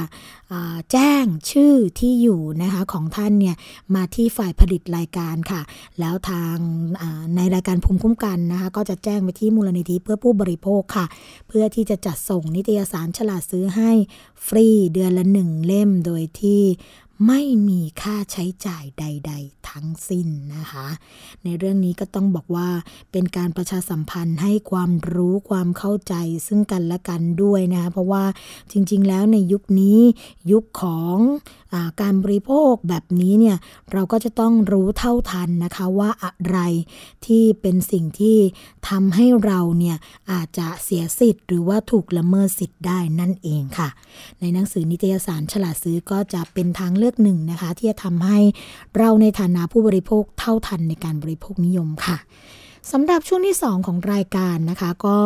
[0.92, 3.56] แจ้งชื่อที่อยู่นะคะของท่านเนี่ย
[3.96, 5.62] มาที่ฝ่ายผลิตรายการค่ะ
[6.00, 6.58] แล้วทาง
[7.36, 11.06] ในรายการภูมิคุ้มกันนะคะก็จะแจ้งไปที่มูลนิธิเพื่อผู้บริโภคค่ะ
[11.48, 13.92] เพื่อที่จะจัดส่งนิตยสารฉลาดซื้อให้
[14.48, 16.62] ฟรีเดือนละหนึ่งเล่มโดยที่
[17.26, 20.88] ไม่มีค่าใช้จ่ายใด ๆ ทั้งสิ้นนะคะ
[21.44, 22.70] ในเรื่องนี้ก็ต้องบอกว่า
[23.12, 26.14] เป็นการประชาสัมพันธ์ให้ความรู้ความเข้าใจ
[26.48, 28.24] ซึ่งกันและกันด้วยนะคะเพราะว่า
[28.72, 30.00] จริง ๆ แล้วในยุคนี้
[30.52, 31.18] ยุคของ
[31.74, 33.58] อการบริโภคแบบนี้เนี่ย
[33.92, 36.60] เราก็จะต้องรู้เท่าทันนะคะว่าอะไร
[37.26, 38.38] ที่เป็นสิ่งที่
[38.90, 39.98] ทำให้เราเนี่ย
[40.32, 43.90] อาจจะเสียสิทธิ์ หรือว่าถูกละเมิดสิทธิ์ได้นั่นเองค่ะ
[44.40, 48.40] ในหนังสือนิตยสารฉลาดซื้อก็จะเป็นทางเลือกือกหนึ่งนะคะ ที่จะทำให้
[48.98, 52.18] เราในฐานะผู้บริโภคเท่าทันในการบริโภคนิยมค่ะ
[52.94, 55.18] สำหรับช่วงที่ 2 ของรายการนะคะ ก็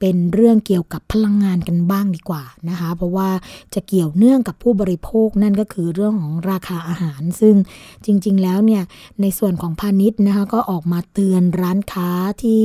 [0.00, 3.28] เป็นเรื่องเกี่ยวกับพลังงานกันบ้างดีกว่านะคะ เพราะว่า
[3.74, 7.54] จะเกี่ยวเนื่องกับผู้บริโภคนั่นก็คือเรื่องของราคาอาหาร ซึ่ง
[8.04, 8.82] จริง ๆ แล้วเนี่ย
[9.20, 12.10] ในส่วนของพาณิชย์นะคะก็ออกมาเตือนร้านค้า
[12.42, 12.62] ที่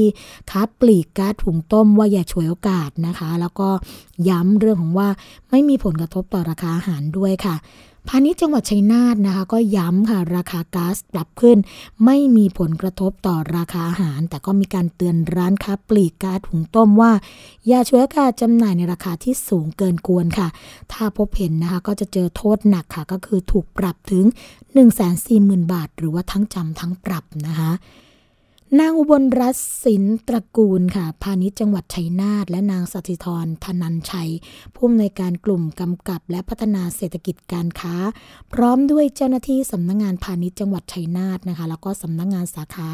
[0.51, 3.69] ค้าปลีกก๊าซถุงต้มว่าอย่าฉวยโอกาสนะคะ แล้วก็
[4.30, 5.10] ย้ำเรื่องของว่า
[5.49, 7.56] ไม่มีผลกระทบต่อราคาอาหารด้วยค่ะ
[8.10, 11.58] พาณิชย์จังหวัดชัยนาทนะคะ ก็ย้ำค่ะ ราคาก๊าซปรับขึ้น
[12.06, 17.12] ไม่มีผลกระทบต่อราคาอาหาร แต่ก็มีการเตือนร้านค้าปลีกก๊าซถุงต้มว่า
[17.68, 20.48] อย่าช่วยการจำหน่ายในราคาที่สูงเกินควรค่ะ
[20.91, 24.26] ถ้าพบเห็นนะคะ ก็จะเจอโทษหนักค่ะ ก็คือถูกปรับถึง
[24.97, 27.72] 140,000 บาท หรือว่าทั้งจำทั้งปรับนะคะ
[28.80, 34.32] นางอุบลรัตน์สินตระกูลค่ะ พาณิชย์จังหวัดชัยนาทและนางสถิธรธนันชัย
[34.73, 37.95] ผู้อำนวยการกลุ่มกำกับและพัฒนาเศรษฐกิจการค้า
[38.53, 42.89] พร้อมด้วยเจ้าหน้าที่สำนักงงานพาณิชย์จังหวัดชัยนาทนะคะ แล้วก็สำนักงงานสาขา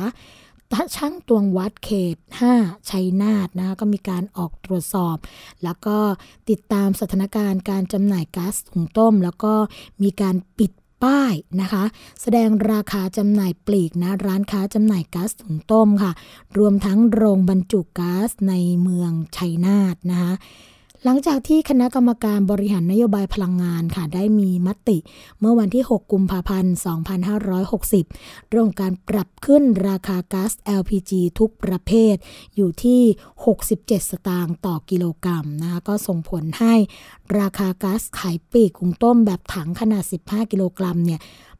[0.72, 2.18] ตช่างตวงวัดเขต
[2.54, 5.18] 5 ชัยนาทนะคะก็มีการออกตรวจสอบ
[5.64, 5.98] แล้วก็
[6.50, 9.54] ติดตามสถานการณ์การจำหน่ายก๊าซถุงต้ม แล้วก็
[10.04, 10.72] มีการปิด
[11.04, 11.84] ป้ายนะคะ
[12.22, 16.12] แสดงราคาจำหน่ายปลีกนะร้านค้าจำหน่ายก๊าซถุงต้มค่ะ
[16.58, 20.34] รวมทั้งโรงบรรจุก๊าซในเมืองชัยนาทนะคะ
[21.06, 24.98] หลังจากที่คณะกรรมการบริหารนโยบายพลังงานค่ะได้มีมติ
[25.40, 26.76] เมื่อวันที่ 6 กุมภาพันธ์
[27.58, 32.16] 2560 เรื่องการปรับขึ้นราคาก๊าซ LPG ทุกประเภท
[32.56, 33.02] อยู่ที่
[33.56, 36.74] 67 สตางค์ต่อกิโลกรัมนะคะก็ส่งผลให้
[37.40, 41.20] ราคาก๊าซขายปีกกุงต้มแบบถังขนาด 15 กิโลกรัมเนี่ย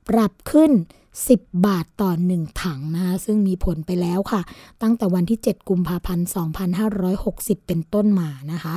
[0.10, 0.72] ปรับขึ้น
[1.20, 4.42] 10 บาทต่อ 1 ถังนะคะซึ่งมีผลไปแล้วค่ะ
[4.82, 6.28] ตั้งแต่วันที่ 7 กุมภาพันธ์
[7.18, 8.76] 2560 เป็นต้นมานะคะ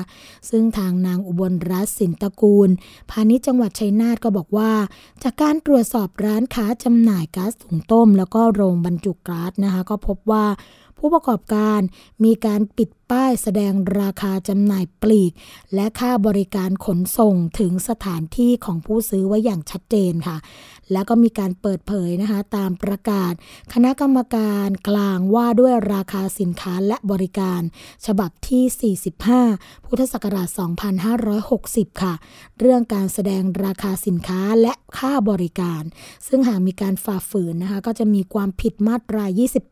[0.51, 2.69] ซึ่งทางนางอุบลรัตน์สินตะกูล
[3.11, 4.73] พาณิชย์จังหวัดชัยนาทก็บอกว่า
[5.23, 10.45] จากการตรวจสอบร้านค้าจำหน่ายก๊าซถุงต้ม แล้วก็โรงบรรจุก๊าซนะคะ ก็พบว่า
[10.99, 11.81] ผู้ประกอบการ
[12.25, 15.33] มีการปิดป้ายแสดงราคาจำหน่ายปลีก
[15.75, 20.37] และค่าบริการขนส่งถึงสถานที่ของผู้ซื้อไว้อย่างชัดเจนค่ะ
[20.93, 23.33] แล้วก็มีการเปิดเผยนะคะตามประกาศ
[23.73, 27.63] คณะกรรมการกลางว่าด้วยราคาสินค้าและบริการ
[28.07, 28.95] ฉบับที่
[29.49, 30.49] 45 พุทธศักราช
[31.45, 32.15] 2560 ค่ะ
[32.59, 35.83] เรื่องการแสดงราคาสินค้าและค่าบริการ
[36.27, 39.25] ซึ่งหากมีการฝ่าฝืนนะคะก็จะมีความผิดมาตรา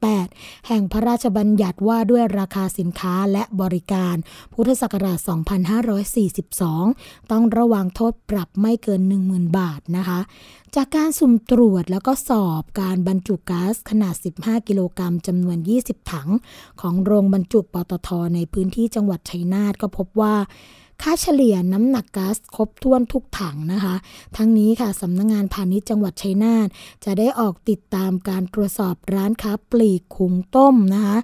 [0.09, 4.17] 28 แห่งพระราชบัญญัติว่าด้วยราคาสินค้าและบริการ
[4.53, 5.19] พุทธศักราช
[6.45, 9.01] 2542 ต้องระวังโทษปรับไม่เกิน
[9.31, 10.21] 10,000 บาทนะคะ
[10.77, 16.29] จากการสุ่มตรวจแล้วก็สอบการบรรจุก๊าซขนาด 15 กิโลกรัมจำนวน 20 ถัง
[16.81, 20.35] ของโรงบรรจุปตทในพื้นที่จังหวัดชัยนาทก็พบว่า
[21.03, 23.95] ค่าเฉลี่ยน้ำหนักก๊าซครบถ้วนทุกถังนะคะ
[24.37, 26.69] ทั้งนี้ค่ะสำนักงงานพาณิชย์จังหวัดชัยนาท
[27.05, 31.17] จะได้ออกติดตามการตรวจสอบร้านค้าปลีกขุงต้มนะคะ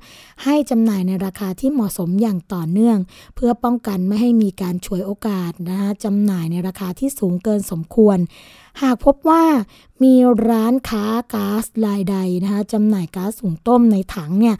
[0.44, 2.98] ให้จำหน่ายในราคาที่เหมาะสมอย่างต่อเนื่อง
[3.34, 8.18] เพื่อป้องกันไม่ให้มีการฉวยโอกาสนะคะจำหน่ายในราคาที่สูงเกินสมควร
[8.82, 9.44] หากพบว่า
[10.02, 10.14] มี
[10.48, 11.04] ร้านค้า
[11.34, 14.56] ก๊าซรายใดนะคะจำหน่ายก๊าซสูงต้มในถังเนี่ย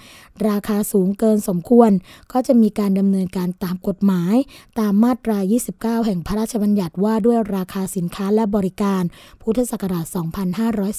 [0.49, 1.91] ราคาสูงเกินสมควร
[2.33, 4.35] ก็จะมีการดำเนินการตามกฎหมาย
[4.79, 5.39] ตามมาตรา
[5.73, 9.03] 29 แห่งพระราชบัญญัติว่าด้วยราคาสินค้าและบริการ
[9.43, 10.07] พุทธศักราช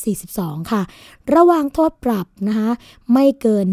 [0.10, 0.82] 2542 ค่ะ
[1.34, 2.72] ระวางโทษปรับนะคะ
[3.14, 3.68] ไม่เกิน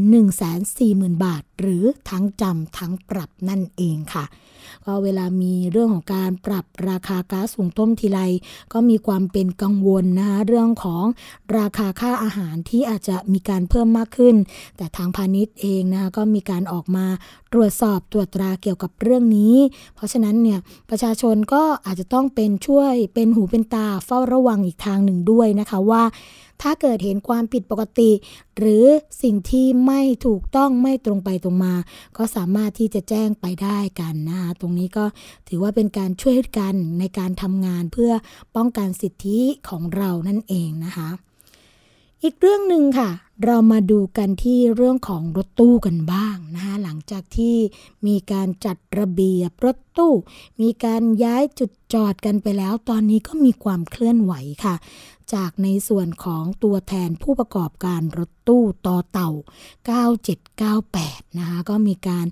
[0.59, 4.25] 140,000 บาท หรือทั้งจำทั้งปรับนั่นเองค่ะ
[4.87, 8.21] ก็เวลามีเรื่องของการปรับราคาก๊าซสูงต้มทีไร
[8.73, 11.05] ก็มีความเป็นกังวลนะคะเรื่องของ
[11.59, 14.35] ราคาค่าอาหารที่อาจจะมีการเพิ่มมากขึ้น
[14.77, 17.07] แต่ทางพาณิชย์เองนะคะก็มีการออกมา
[17.53, 19.55] ตรวจสอบตรวจตราเกี่ยวกับเรื่องนี้
[19.95, 20.59] เพราะฉะนั้นเนี่ย
[20.91, 26.03] ประชาชนก็อาจจะต้องเป็นช่วยเป็นหูเป็นตาเฝ้าระวังอีกทางหนึ่งด้วยนะคะว่า
[26.63, 28.11] ถ้าเกิดเห็นความผิดปกติ
[28.59, 28.85] หรือ
[29.23, 31.75] สิ่งที่ไม่ถูกต้องไม่ตรงไปตรงมา
[32.17, 35.05] ก็สามารถที่จะแจ้งไปได้กันนะคะตรงนี้ก็
[35.49, 38.13] ถือว่าเป็นการช่วยกันในการทำงานเพื่อ
[38.57, 39.39] ป้องกันสิทธิ
[39.69, 41.09] ของเรานั่นเองนะคะ
[42.23, 43.11] อีกเรื่องหนึ่งค่ะ
[43.45, 47.57] เรามาดูกันที่เรื่องของรถตู้กันบ้างนะคะหลังจากที่
[48.07, 50.15] มีการจัดระเบียบรถตู้
[50.63, 54.33] มีการย้ายจุดจอดกันไปแล้ว ตอนนี้ก็มีความเคลื่อนไหว
[54.65, 54.75] ค่ะ
[55.35, 59.31] จากในส่วนของตัวแทนผู้ประกอบการรถตู้ต่อเต่า
[60.55, 62.27] 9798 นะคะก็มีการ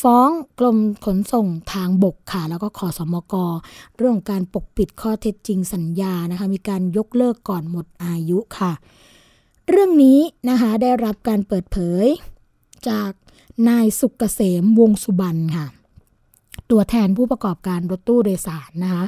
[0.00, 3.34] ฟ้องกรมขนส่งทางบกค่ะ แล้วก็ขอสมก
[3.96, 8.72] เรื่องการปกปิดข้อเท็จจริงสัญญานะคะ มีการยกเลิกก่อนหมดอายุค่ะ
[9.68, 12.06] เรื่องนี้นะคะได้รับการเปิดเผย
[12.88, 13.10] จาก
[13.68, 15.66] นายสุกเกษมวงสุบรรณค่ะ
[16.70, 19.04] ตัวแทนผู้ประกอบการรถตู้โดยสารนะคะ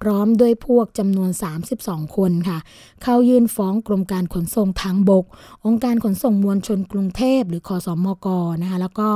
[0.00, 1.30] พร้อมด้วยพวกจำนวน
[1.72, 2.58] 32 คนค่ะ
[3.02, 5.24] เข้ายื่นฟ้องกรมการขนส่งทางบก
[5.66, 8.26] องค์การขนส่งมวลชนกรุงเทพ หรือคอสอมก
[8.62, 9.08] นะคะแล้วก็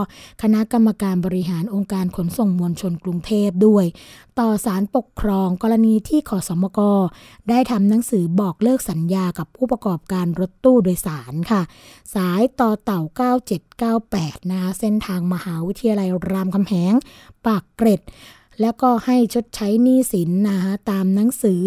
[0.42, 3.84] คณะกรรมการบริหารองค์การขนส่งมวลชนกรุงเทพด้วย
[4.40, 6.80] ต่อสารปกครองกรณีที่ขอสมก
[7.48, 11.62] ได้ทำหนังสือบอกเลิกสัญญากับผู้ประกอบการรถตู้โดยสารค่ะ
[12.14, 13.00] สายต่อเต่า
[13.82, 16.92] 98 นะคะเส้นทางมหาวิทยาลัยรามคำแหง
[17.46, 18.02] ปากเกร็ด
[18.62, 21.64] แล้วก็ให้ชดใช้หนี้สินนะคะตามหนังสือ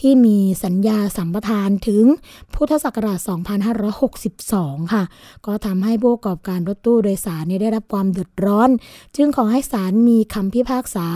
[0.00, 2.04] ที่มีสัญญาสัมปทานถึง
[2.54, 3.18] พุทธศักราช
[3.86, 5.04] 2562 ค่ะ
[5.46, 8.70] ก็ทำให้ผู้ประกอบการรถตู้โดยสารได้รับความเดือดร้อน
[9.16, 11.06] จึงขอให้ศาลมีคำพิพากษา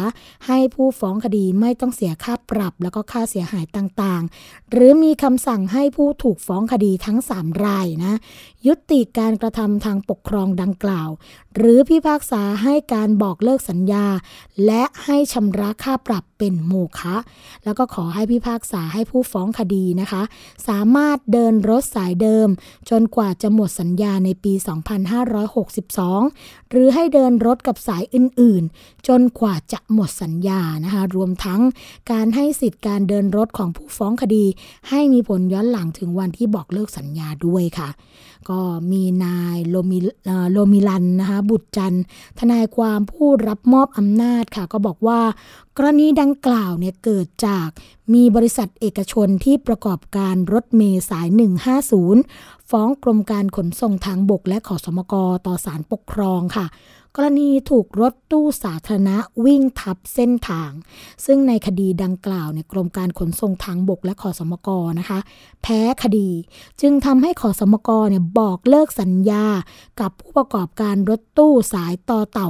[0.46, 8.18] ให้ผู้ฟ้องคดีไม่ต้องเสียค่าปรับ แล้วก็ค่าเสียหายต่างๆ หรือมีคำสั่งให้ผู้ถูกฟ้องคดีทั้ง 3 รายนะ
[8.66, 11.10] ยุติการกระทำทางปกครองดังกล่าว
[11.56, 14.06] หรือพิพากษาให้การบอกเลิกสัญญา
[14.66, 17.16] และให้ชำระค่าปรับเป็นโมฆะ
[17.64, 20.22] แล้วก็ขอให้พิพากษาให้ผู้ฟ้องคดีนะคะ
[20.68, 22.48] สามารถเดินรถสายเดิม
[22.90, 24.52] จนกว่าจะหมดสัญญาในปี
[25.76, 31.60] 2562 หรือให้เดินรถกับสายอื่นๆ จนกว่าจะหมดสัญญานะคะ รวมทั้ง
[32.10, 34.44] การให้สิทธิ์การเดินรถของผู้ฟ้องคดี
[34.88, 37.88] ให้มีผลย้อนหลังถึงวันที่บอกเลิกสัญญาด้วยค่ะ
[38.48, 38.60] ก็
[38.92, 39.98] มีนายโลมิ
[40.52, 41.94] โลมิลันนะคะบุตรจัน
[42.38, 45.20] ทนายความผู้รับมอบอำนาจค่ะ ก็บอกว่า
[45.76, 47.68] กรณีดังงกล่าวเนี่ยเกิดจาก
[48.14, 51.28] มีบริษัทเอกชนที่ประกอบการรถเมย์สาย
[52.14, 55.14] 150 ฟ้องกรมการขนส่งทางบกและขอสมก
[55.46, 56.66] ต่อศาลปกครองค่ะ
[57.18, 60.70] กรณีถูกรถตู้สาธารณะวิ่งทับเส้นทาง
[61.24, 65.18] ซึ่งในคดีดังกล่าวเนี่ยกรมการขนส่งทางบกและขอสมกนะคะ
[65.62, 66.30] แพ้คดี
[66.80, 69.46] จึงทำให้ขอสมกเนี่ยบอกเลิกสัญญา
[70.00, 72.48] กับผู้ประกอบการรถตู้สายต่อเต่า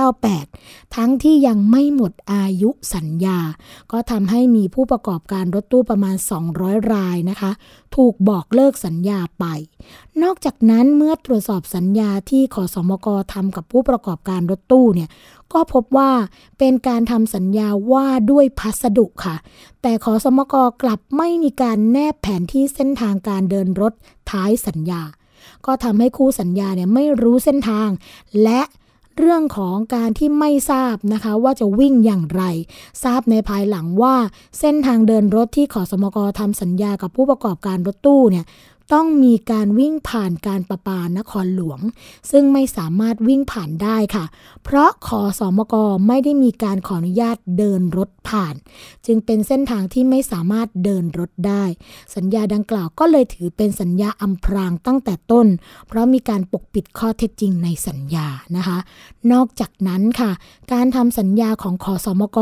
[0.00, 3.38] 9798 ทั้งที่ยังไม่หมดอายุสัญญา
[3.92, 6.16] ก็ทำให้มีผู้ประกอบการรถตู้ประมาณ
[6.54, 7.50] 200 รายนะคะ
[7.96, 9.44] ถูกบอกเลิกสัญญาไป
[10.22, 15.08] นอกจากนั้นเมื่อตรวจสอบสัญญาที่ขอสมกทำกับผู้ประกอบการรถตู้เนี่ย
[15.52, 16.10] ก็พบว่า
[16.58, 19.36] เป็นการทำสัญญาว่าด้วยพัสดุค่ะ
[19.82, 23.92] แต่ขอสมกกลับไม่มีการแนบแผนที่เส้นทางการเดินรถ
[24.30, 25.02] ท้ายสัญญา
[25.66, 27.88] ก็ทำให้คู่สัญญาเนี่ยไม่รู้เส้นทาง
[28.42, 28.60] และ
[29.18, 32.42] เรื่องของการที่ไม่ทราบนะคะ ว่าจะวิ่งอย่างไร
[33.04, 34.16] ทราบในภายหลังว่า
[34.60, 38.44] เส้นทางเดินรถที่ขอสมกทำสัญญากับผู้ประกอบการรถตู้เนี่ย
[38.92, 41.80] ต้องมีการวิ่งผ่านการประปานครหลวง
[42.30, 44.24] ซึ่งไม่สามารถวิ่งผ่านได้ค่ะ
[44.64, 45.74] เพราะขอสอมก
[46.08, 48.54] ไม่ได้มีการขออนุญาตเดินรถผ่าน
[49.06, 51.64] จึงเป็นเส้นทางที่ไม่สามารถเดินรถได้
[52.14, 55.46] สัญญาดังกล่าวก็เลยถือเป็นสัญญาอำพรางตั้งแต่ต้น
[55.88, 58.26] เพราะมีการปกปิดข้อเท็จจริงในสัญญา
[58.56, 58.78] นะคะ
[59.32, 60.30] นอกจากนั้นค่ะ
[60.72, 62.38] การทำสัญญาของขอสอมก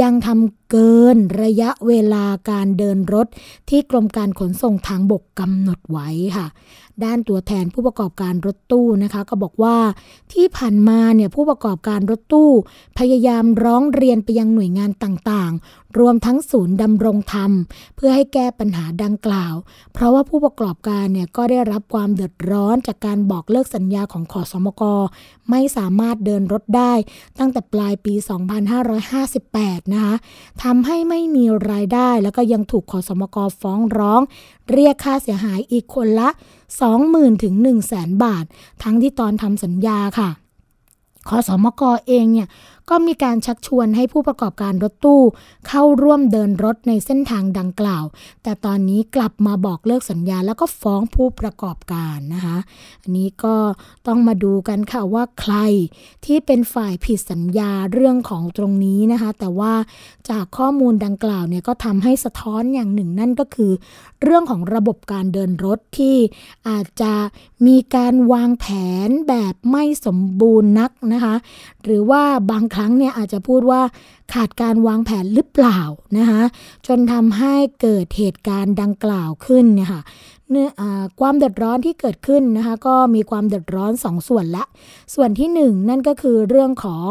[0.00, 3.26] ยังทำ เกินระยะเวลาการเดินรถ
[3.68, 6.46] ที่กรมการขนส่งทางบกกำหนดไว้ค่ะ
[7.04, 9.76] ด้านตัวแทนผู้ประกอบการรถตู้นะคะก็บอกว่า
[10.32, 12.50] ที่ผ่านมาเนี่ยผู้ประกอบการรถตู้
[12.98, 17.50] พยายามร้องเรียนไปยังหน่วยงานต่างๆ รวมทั้งศูนย์ดำรงธรรม
[17.96, 19.54] เพื่อให้แก้ปัญหาดังกล่าว
[19.92, 24.82] เพราะว่าผู้ประกอบการเนี่ยก็ได้รับความเดือดร้อนจากการบอกเลิกสัญญาของขอสมก
[25.50, 26.92] ไม่สามารถเดินรถได้
[27.38, 28.14] ตั้งแต่ปลายปี
[28.98, 30.14] 2558 นะคะ
[30.62, 34.20] ทำให้ไม่มีรายได้แล้วก็ยังถูกขอสมกฟ้องร้อง
[34.72, 36.28] เรียกค่าเสียหายอีกคนละ
[36.78, 38.44] 20,000ถึง1 0 0 0 0แบาท
[38.82, 40.30] ทั้งที่ตอนทำสัญญาค่ะ
[41.28, 42.48] ขอสมกเองเนี่ย
[42.90, 45.22] ก็มีการชักชวนให้ผู้ประกอบการรถตู้
[45.68, 48.04] เข้าร่วมเดินรถในเส้นทางดังกล่าว
[48.42, 52.58] แต่ตอนนี้กลับมาบอกเลิกสัญญาแล้วก็ฟ้องผู้ประกอบการนะคะ
[53.02, 53.56] อันนี้ก็
[54.06, 55.56] ต้องมาดูกันค่ะว่าใคร
[56.24, 59.74] ที่เป็นฝ่ายผิดสัญญาเรื่องของตรงนี้นะคะ แต่ว่า
[60.30, 63.72] จากข้อมูลดังกล่าวเนี่ยก็ทำให้สะท้อนอย่างหนึ่งนั่นก็คือ
[64.22, 66.16] เรื่องของระบบการเดินรถที่
[66.68, 67.12] อาจจะ
[67.66, 68.66] มีการวางแผ
[69.06, 71.34] นแบบไม่สมบูรณ์นักนะคะ
[71.84, 73.80] หรือว่าบางครั้งเนี่ยอาจจะพูดว่า
[74.34, 75.80] ขาดการวางแผนหรือเปล่า
[76.18, 76.42] นะคะ
[76.86, 80.02] จนทำให้เกิดเหตุการณ์ดังกล่าวขึ้นเนี่ยค่ะ
[80.50, 80.68] เนื้อ
[81.20, 84.64] ความเดือดร้อนที่เกิดขึ้นนะคะก็มีความเดือดร้อนสองส่วนละ
[85.14, 87.10] ส่วนที่หนึ่งนั่นก็คือเรื่องของ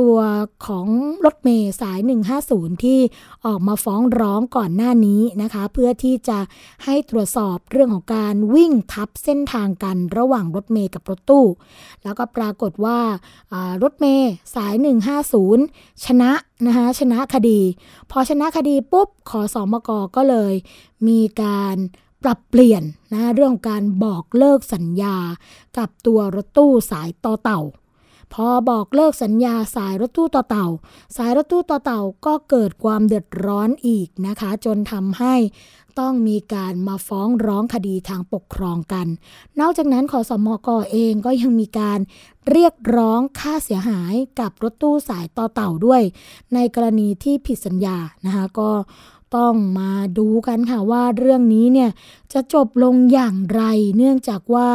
[0.00, 0.18] ตัว
[0.66, 0.86] ของ
[1.24, 1.98] รถเมย์สาย
[2.40, 3.00] 150 ที่
[3.46, 6.38] ออกมาฟ้องร้องก่อนหน้านี้นะคะ เพื่อที่จะ
[6.84, 11.46] ให้ตรวจสอบเรื่องของการวิ่งทับเส้นทางกันระหว่างรถเมย์กับรถตู้
[12.04, 12.98] แล้วก็ปรากฏว่า
[13.82, 14.74] รถเมย์สาย
[15.38, 16.32] 150 ชนะ
[16.66, 17.60] นะคะชนะคดี
[18.10, 20.54] พอชนะคดีปุ๊บขอสอมกก็เลย
[21.08, 21.76] มีการ
[22.22, 22.82] ปรับเปลี่ยน
[23.12, 25.16] นะเรื่องการบอกเลิกสัญญา
[25.78, 27.62] กับตัวรถตู้สายต่อเต่า
[28.34, 30.68] พอบอกเลิกสัญญาสายรถตู้ต่อเต่า
[31.16, 35.34] สายรถตู้ต่อเต่าก็เกิดความเดือดร้อนอีกนะคะ จนทำให้
[35.98, 39.06] ต้องมีการมาฟ้องร้องคดีทางปกครองกัน
[39.60, 41.98] นอกจากนั้นขอสมกเองก็ยังมีการ
[42.50, 46.02] เรียกร้องค่าเสียหายกับรถตู้สายต่อเต่าด้วย
[46.54, 48.70] ในกรณีที่ผิดสัญญานะคะก็
[49.36, 51.90] ต้องมาดูกันค่ะว่าเรื่องนี้เนี่ย
[52.32, 53.62] จะจบลงอย่างไร
[53.96, 54.68] เนื่องจากว่า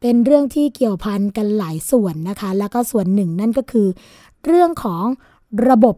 [0.00, 3.88] เป็นเรื่องที่เกี่ยวพันกันหลายส่วนนะคะ แล้วก็ส่วนหนึ่งนั่นก็คือ
[4.44, 5.04] เรื่องของ
[5.68, 5.96] ระบบ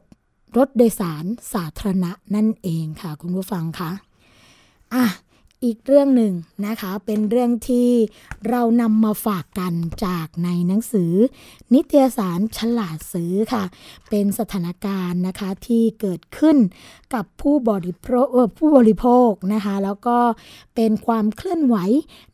[0.56, 3.90] รถโดยสารสาธารณะนั่นเองค่ะ คุณผู้ฟังคะ
[4.94, 5.04] อะ
[5.64, 6.32] อีกเรื่องหนึ่ง
[6.66, 7.90] นะคะ เป็นเรื่องที่
[8.48, 9.74] เรานำมาฝากกัน
[10.06, 11.12] จากในหนังสือ
[11.74, 13.64] นิตยสารฉลาดซื้อค่ะ
[14.10, 16.56] เป็นสถานการณ์นะคะที่เกิดขึ้น
[17.14, 18.26] กับผู้บริโภค
[18.58, 20.18] ผู้บริโภคนะคะ แล้วก็
[20.74, 21.76] เป็นความเคลื่อนไหว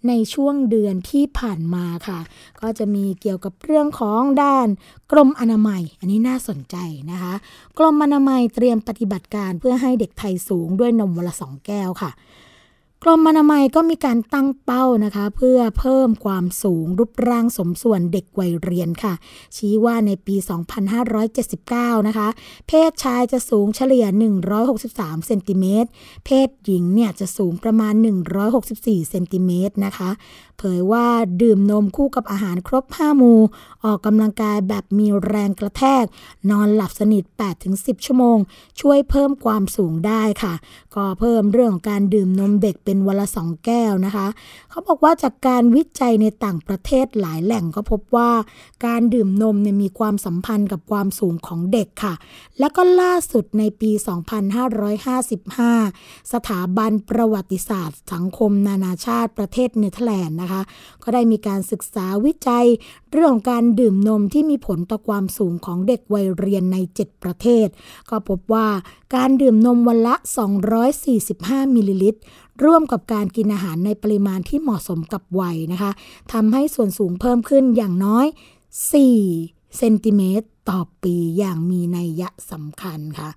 [0.08, 2.20] ในช่วงเดือนที่ผ่านมาค่ะ
[2.60, 4.66] ก็จะมีเกี่ยวกับเรื่องของด้าน
[5.12, 6.76] กรมอนามัย อันนี้น่าสนใจ
[7.10, 7.34] นะคะ
[7.78, 12.12] กรมอนามัยเตรียมปฏิบัติการเพื่อให้เด็กไทยสูงด้วยนมวันละสองแก้วค่ะ
[13.03, 19.14] กรมอนามัยก็มีการตั้งเป้านะคะ เพื่อเพิ่มความสูงรูปร่างสมส่วนเด็กวัยเรียนค่ะ
[19.57, 20.36] ชี้ว่าในปี
[21.22, 22.28] 2579 นะคะ
[22.68, 24.07] เพศชายจะสูงเฉลี่ย
[24.66, 25.88] 163 เซนติเมตร
[26.24, 27.94] เพศหญิงเนี่ยจะสูงประมาณ
[28.53, 30.11] 164 เซนติเมตรนะคะ
[30.59, 31.07] เผยว่า
[31.42, 33.40] ดื่มนมคู่กับอาหารครบ 5 หมู่
[33.84, 36.04] ออกกำลังกายแบบมีแรงกระแทก
[36.50, 37.24] นอนหลับสนิท
[37.64, 38.38] 8-10 ชั่วโมง
[38.80, 40.54] ช่วยเพิ่มความสูงได้ค่ะ
[40.94, 44.26] ก็เพิ่มเรื่องของการดื่มนมเด็กเป็นวันละสองแก้วนะคะ
[44.70, 48.30] เขาบอกว่าจากการวิจัยในต่างประเทศหลายแหล่งก็พบว่า
[48.86, 52.14] การดื่มนมเนี่ยมีความสัมพันธ์กับความสูงของเด็กค่ะ
[52.58, 53.90] และก็ล่าสุดในปี
[54.72, 60.62] 2555 สถาบันประวัติศาสตร์ สังคมนานาชาติประเทศเนเธอร์แลนด์นะคะ
[61.02, 62.66] ก็ได้มีการศึกษาวิจัย
[63.12, 67.68] เรื่องการดื่มนมที่มีผลต่อความสูงของเด็กวัยเรียนใน 7 ประเทศ
[68.10, 68.68] ก็พบว่า
[69.14, 70.14] การดื่มนมวันละ
[70.94, 72.20] 245 มิลลิลิตร
[72.64, 75.90] ร่วมกับการกินอาหารในปริมาณที่เหมาะสมกับวัยนะคะ
[76.32, 78.26] ทำให้ส่วนสูงเพิ่มขึ้นอย่างน้อย
[79.02, 83.30] 4 เซนติเมตรต่อปีอย่างมีนัยยะสำคัญค่ะ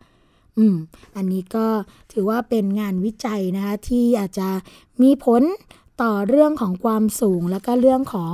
[0.57, 0.75] อืม
[1.15, 1.67] อันนี้ก็
[2.11, 4.49] ถือว่าเป็นงานวิจัยนะคะที่อาจจะ
[5.01, 5.43] มีผล
[6.02, 8.34] ต่อเรื่องของความสูงและก็เรื่องของ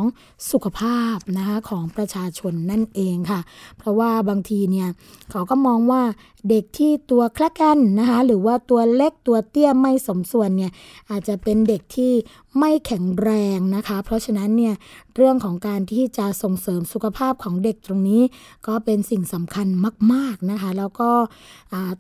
[0.52, 3.42] สุขภาพนะคะของประชาชนนั่นเองค่ะ
[3.78, 4.88] เพราะว่าบางทีเนี่ย
[5.32, 6.02] เขาก็มองว่า
[6.50, 10.72] เด็กที่ตัวคละกันนะคะหรือว่าตัวเล็กตัวเตี้ยไม่สมส่วนเนี่ย
[11.10, 12.12] อาจจะเป็นเด็กที่
[12.60, 14.74] ไม่แข็งแรงนะคะ เพราะฉะนั้นเนี่ย
[15.18, 18.22] เรื่องของการที่จะส่งเสริมสุขภาพของเด็กตรงนี้
[18.68, 19.68] ก็เป็นสิ่งสำคัญ
[20.14, 21.10] มาก ๆนะคะ แล้วก็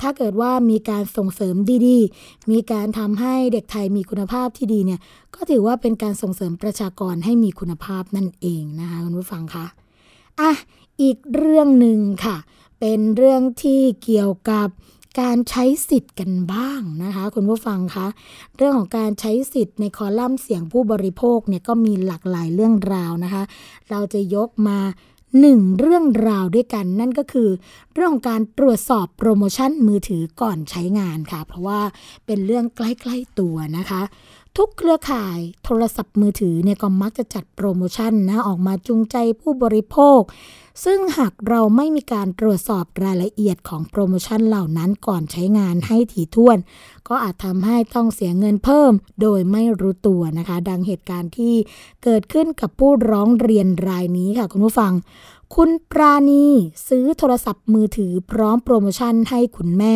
[0.02, 1.56] ถ้าเกิดว่ามีการส่งเสริม
[1.88, 5.00] ดีๆ มีการทำให้เด็กไทยมีคุณภาพที่ดีเนี่ย
[5.36, 9.66] ก็ถือว่าเป็นการส่งเสริมประชากรให้มีคุณภาพนั่นเองนะคะคุณผู้ฟังคะ
[10.40, 10.52] อะ
[11.02, 12.38] อีกเรื่องหนึ่งค่ะ
[12.80, 14.68] เป็นเรื่องที่เกี่ยวกับ
[15.22, 18.08] การใช้สิทธิ์กันบ้างนะคะ คุณผู้ฟังคะ
[18.58, 23.44] เรื่องของการใช้สิทธิ์ในคอลัมน์เสียงผู้บริโภคเนี่ยก็มีหลากหลายเรื่องราวนะคะ
[23.90, 24.80] เราจะยกมา
[25.40, 27.50] หนึ่งเรื่องราวด้วยกันนั่นก็คือ
[27.94, 31.80] เรื่องของการตรวจสอบโปรโมชั่นมือถือก่อนใช้งานค่ะ เพราะว่า
[32.26, 34.02] เป็นเรื่องใกล้ ๆ ตัวนะคะ
[34.58, 40.20] ทุกเครือข่ายโทรศัพท์มือถือเนี่ยก็มักจะจัดโปรโมชั่นนะออกมาจูงใจผู้บริโภค
[40.86, 46.58] ซึ่งหากเราไม่มีการตรวจสอบรายละเอียดของโปรโมชั่นเหล่านั้นก่อนใช้งานให้ถี่ถ้วน
[47.08, 51.56] ก็อาจทำให้ต้องเสียเงินเพิ่มโดยไม่รู้ตัวนะคะ ดังเหตุการณ์ที่
[52.04, 54.94] เกิดขึ้นกับผู้ร้องเรียนรายนี้ค่ะคุณผู้ฟัง
[55.56, 56.46] คุณปราณี
[56.88, 59.96] ซื้อโทรศัพท์มือถือพร้อมโปรโมชั่นให้คุณแม่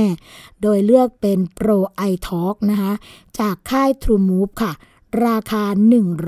[0.61, 1.77] โดยเลือกเป็น Pro
[2.11, 2.93] iTalk นะคะ
[3.39, 4.73] จากค่าย True Move ค่ะ
[5.27, 5.63] ราคา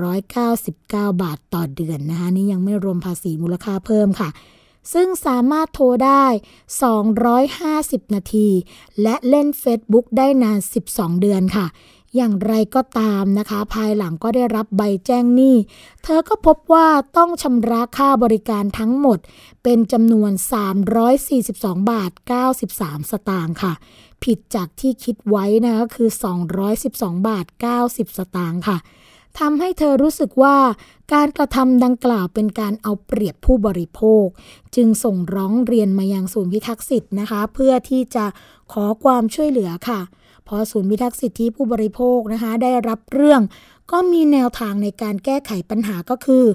[0.10, 4.30] 199 บาทต่อเดือนนะคะนี่ยังไม่รวมภาษีมูลค่าเพิ่มค่ะ
[4.94, 6.26] ซึ่งสามารถโทรได้
[7.20, 8.48] 250 นาที
[9.02, 10.60] และเล่น Facebook ได้นาน
[10.90, 11.66] 12 เดือนค่ะ
[12.16, 15.56] อย่างไรก็ตามนะคะ ภายหลังก็ได้รับใบแจ้งหนี้
[16.04, 16.88] เธอก็พบว่า
[17.18, 19.20] ต้องชำระค่าบริการทั้งหมด
[19.64, 20.32] เป็นจำนวน
[21.12, 22.12] 342 บาท
[22.62, 23.74] 93 สตางค์ค่ะ
[24.24, 26.10] ผิดจากที่คิดไว้นะคะคือ
[26.68, 27.46] 212 บาท
[27.82, 28.78] 90 สตางค์ค่ะ
[29.40, 30.58] ทำให้เธอรู้สึกว่า
[31.14, 34.26] การกระทำดังกล่าวเป็นการเอาเปรียบผู้บริโภค
[34.76, 38.26] จึงส่งร้องเรียนมายังศูนย์พิทักษ์สิทธิ์นะคะ เพื่อที่จะ
[38.72, 40.00] ขอความช่วยเหลือค่ะ
[40.48, 43.42] พอศูนย์พิทักษ์สิทธิผู้บริโภคนะคะ ได้รับเรื่อง
[43.92, 46.46] ก็มีแนวทางในการแก้ไขปัญหาก็คือ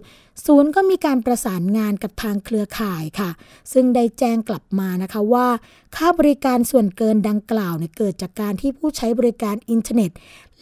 [0.46, 3.30] ศูนย์ก็มีการประสานงานกับทางเครือข่ายค่ะ
[3.72, 5.48] ซึ่งได้แจ้งกลับมานะคะว่า
[5.96, 10.10] ค่าบริการส่วนเกินดังกล่าวเนี่ยเกิดจากการที่ผู้ใช้บริการอินเทอร์เน็ต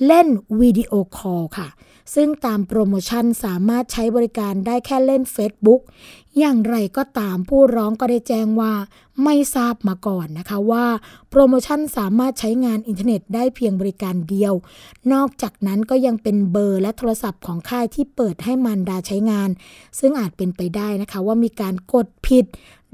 [0.07, 0.29] เล่น
[0.61, 1.69] video call ค่ะ
[2.15, 5.81] ซึ่งตามโปรโมชั่นสามารถใช้บริการได้แค่เล่น Facebook
[6.39, 8.73] อย่างไรก็ตามผู้ร้องก็ได้แจ้งว่า
[9.25, 10.87] ไม่ทราบมาก่อนนะคะว่า
[11.31, 14.55] โปรโมชั่นสามารถใช้งานอินเทอร์เน็ตได้เพียงบริการเดียว
[15.13, 19.51] นอกจากนั้นก็ยังเป็นเบอร์และโทรศัพท์ของค่ายที่เปิดให้มารดาใช้งาน
[19.99, 22.45] ซึ่งอาจเป็นไปได้นะคะว่ามีการกดผิด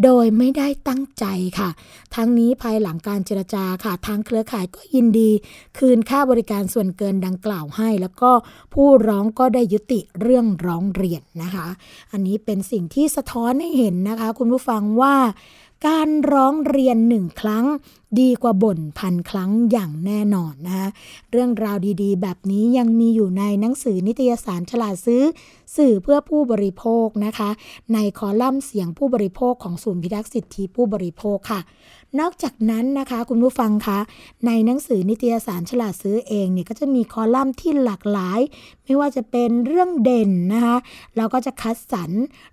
[0.04, 1.24] โดยไม่ได้ตั้งใจ
[1.58, 1.70] ค่ะ
[2.14, 5.30] ทั้งนี้ภายหลังการเจรจาค่ะทางเครือข่ายก็ยินดี
[5.78, 8.30] คืนค่าบริการส่วนเกินดังกล่าวให้ แล้วก็
[8.74, 11.66] ผู้ร้องก็ได้ยุติเรื่องร้องเรียนนะคะ
[12.12, 15.14] อันนี้เป็นสิ่งที่สะท้อนให้เห็นนะคะ คุณผู้ฟังว่า
[15.86, 17.66] การร้องเรียนหนึ่งครั้ง
[18.20, 20.88] ดีกว่าบ่นพันครั้งอย่างแน่นอนนะคะ
[21.30, 25.22] เรื่องราวดีๆ แบบนี้ยังมีอยู่ในหนังสือนิตยสารฉลาดซื้อ
[25.76, 27.50] สื่อเพื่อผู้บริโภคนะคะ
[27.94, 31.60] ในคอลัมน์เสียงผู้บริโภคของศูนย์พิทักษ์สิทธิผู้บริโภคค่ะ
[32.20, 33.98] นอกจากนั้นนะคะ คุณผู้ฟังคะ
[34.46, 38.40] ในหนังสือนิตยสารฉลาดซื้อเองเนี่ยก็จะมีคอลัมน์ที่หลากหลาย
[38.84, 40.76] ไม่ว่าจะเป็นเรื่องเด่นนะคะ
[41.16, 42.10] เราก็จะคัดสรร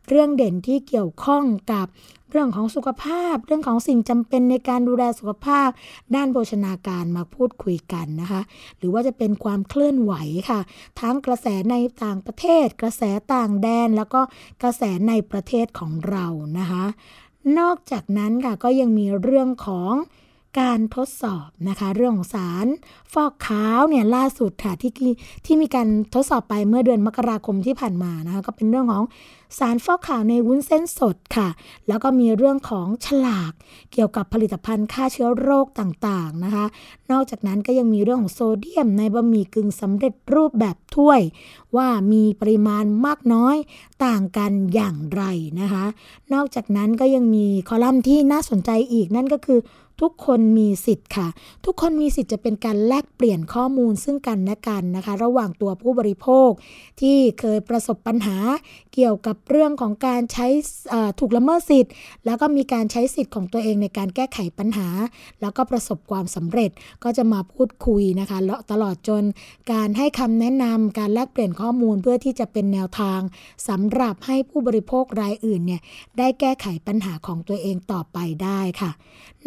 [0.10, 1.88] เรื่องเด่นที่เกี่ยวข้องกับ
[2.32, 5.70] เรื่องของสุขภาพ เรื่องของสิ่งจำเป็นในการดูแลสุขภาพ
[6.16, 8.42] ด้านโภชนาการมาพูดคุยกันนะคะ
[8.78, 10.14] หรือว่าจะเป็นความเคลื่อนไหว
[10.50, 10.60] ค่ะ
[11.00, 13.04] ทั้งกระแสในต่างประเทศ กระแส
[13.34, 14.22] ต่างแดน แล้วก็
[14.62, 16.26] กระแสในประเทศของเรา
[16.60, 16.86] นะคะ
[17.60, 19.94] นอกจากนั้นค่ะก็ยังมีเรื่องของ
[20.58, 22.68] การทดสอบนะคะ เรื่องของสาร
[23.14, 24.91] ฟอกขาวเนี่ยล่าสุดค่ะที่
[25.45, 29.04] ที่มีการทดสอบไปเมื่อเดือนมกราคมที่ผ่านมานะคะก็เป็นเรื่องของ
[29.60, 31.50] สารฟอกขาวในวุ้นเส้นสดค่ะ
[31.88, 33.52] แล้วก็มีเรื่องของฉลาก
[33.93, 36.66] เกี่ยวกับผลิตภัณฑ์ฆ่าเชื้อโรคต่างๆนะคะ
[37.12, 41.22] นอกจากนั้นก็ยังมีเรื่องของโซเดียมในบะหมี่กึ่งสำเร็จรูปแบบถ้วย
[41.76, 43.56] ว่ามีปริมาณมากน้อย
[44.06, 45.24] ต่างกันอย่างไร
[45.60, 45.86] นะคะ
[46.34, 49.60] นอกจากนั้นก็ยังมีคอลัมน์ที่น่าสนใจอีกนั่นก็คือ
[50.02, 51.28] ทุกคนมีสิทธิ์ค่ะ
[51.66, 56.50] ทุกคนมีสิทธิ์จะเป็นการแลกเปลี่ยนข้อมูลซึ่งกันและกันนะคะ ระหว่างตัวผู้บริโภค
[57.02, 58.38] ที่เคยประสบปัญหา
[58.93, 60.47] เกี่ยวกับเรื่องของการใช้
[61.20, 61.91] ถูกละเมิดสิทธิ์
[62.26, 64.88] แล้วก็มีการใช้สิทธิ์ของตัวเองในการแก้ไขปัญหา
[65.41, 66.72] แล้วก็ประสบความสำเร็จ
[67.04, 68.38] ก็จะมาพูดคุยนะคะ
[68.72, 69.24] ตลอดจน
[69.72, 73.20] การให้คำแนะนำการแลกเปลี่ยนข้อมูลเพื่อที่จะเป็นแนวทาง
[73.68, 75.82] สำหรับให้ผู้บริโภครายอื่นเนี่ย
[76.18, 78.91] ได้แก้ไขปัญหาของตัวเองต่อไปได้ค่ะ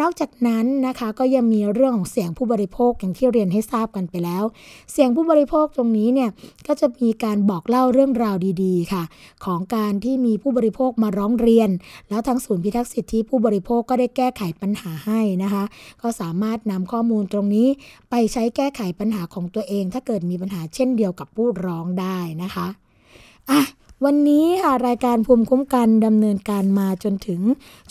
[0.01, 4.45] นอกจากนั้นนะคะก็ยังมีเรื่องของเสียงผู้บริโภคอย่างที่เรียนให้ทราบกันไปแล้ว
[4.93, 6.31] เสียงผู้บริโภคตรงนี้เนี่ย
[6.67, 9.03] ก็จะมีการบอกเล่าเรื่องราวดีๆ ค่ะ
[9.45, 11.71] ของการที่มีผู้บริโภคมาร้องเรียน
[12.09, 15.65] แล้วทางศูนย์พิทักษ์สิทธิผู้บริโภคก็ได้แก้ไขปัญหาให้นะคะ
[16.03, 17.69] ก็สามารถนำข้อมูลตรงนี้
[18.11, 22.67] ไปใช้แก้ไขปัญหาของตัวเอง ถ้าเกิดมีปัญหาเช่นเดียวกับผู้ร้องได้นะคะ
[23.51, 23.61] อะ
[24.07, 27.41] วันนี้ค่ะรายการภูมิคุ้มกันดำเนินการมาจนถึง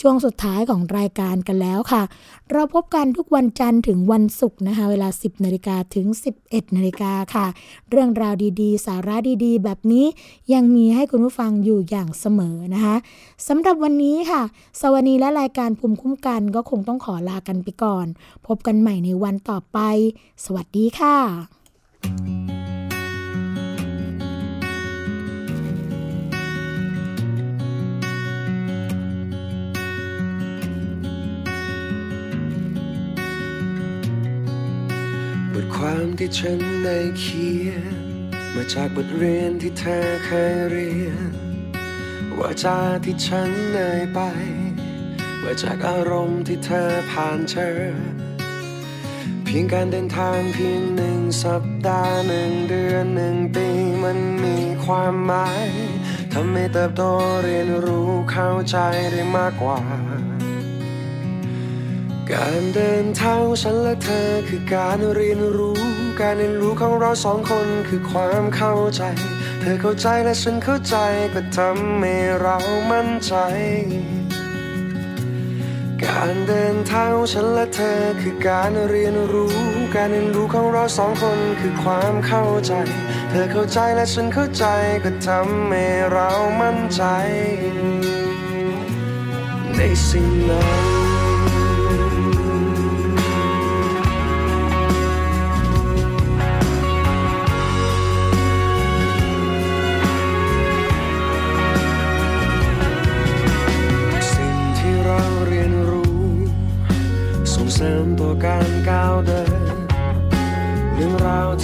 [0.02, 2.04] ช่วงสุดท้ายของรายการกันแล้วค่ะ
[2.52, 6.06] เราพบกันทุกวันจันทร์ถึงวันศุกร์นะคะ เวลา 10นาฬิกาถึง
[6.42, 7.48] 11นาฬิกาค่ะ
[7.90, 10.06] เรื่องราวดีๆ สาระดีๆ แบบนี้
[10.54, 12.96] ยังมีให้คุณผู้ฟังอยู่อย่างเสมอนะคะ
[13.48, 14.42] สำหรับวันนี้ค่ะ
[14.82, 18.06] สวัสดีและรายการภูมิคุ้มกันก็คงต้องขอลากันไปก่อน
[18.48, 19.80] พบกันใหม่ในวันต่อไป
[20.46, 21.18] สวัสดีค่ะ
[22.04, 22.61] บท
[35.86, 37.96] ความที่ฉันได้เขียน
[38.54, 41.32] มาจากบทเรียนที่เธอเคยเรียน
[42.38, 44.20] ว่าจาที่ฉันเอ่ยไป
[45.44, 47.70] ว่าจากอารมณ์ที่เธอผ่านเจอ
[49.44, 53.68] เพียงการเดินทางเพียงหนึ่งสัปดาห์หนึ่งเดือนหนึ่งปี
[54.04, 55.68] มันมีความหมาย
[56.34, 57.04] ทำให้เติบโต
[57.44, 58.78] เรียนรู้เข้าใจ
[59.12, 59.80] ได้มากกว่า
[62.30, 65.80] การเดินทางของฉันและเธอคือการเรียนรู้
[66.22, 69.04] การเรียนรู้ของเราสองคนคือความเข้าใจ
[69.60, 70.96] เธอเข้าใจและฉันเข้าใจ
[71.34, 72.58] ก็ทำให้เรา
[72.92, 73.34] มั่นใจ
[76.04, 79.56] การเดินทางของฉันและเธอคือการเรียนรู้
[79.96, 82.74] การเรียนรู้ของเราสองคนคือความเข้าใจ
[83.30, 84.66] เธอเข้าใจและฉันเข้าใจ
[85.04, 86.30] ก็ทำให้เรา
[86.62, 87.04] มั่นใจ
[89.76, 90.91] ในสิ่งนั้น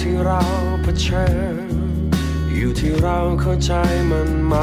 [0.02, 0.42] ที่เรา
[0.82, 1.70] เผชิญ
[2.54, 3.72] อยู่ที่เราเข้าใจ
[4.10, 4.54] มันไหม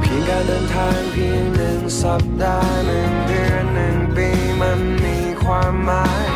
[0.00, 4.28] เพียงการเดินทางเพียงหนึ่งสัปดาห์หนึ่งเดือนหนึ่งปี
[4.60, 6.26] มันมีความหมาย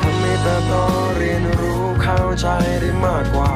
[0.00, 0.74] ทำให้เติบโต
[1.16, 2.46] เรียนรู้เข้าใจ
[2.80, 3.54] ได้มากกว่า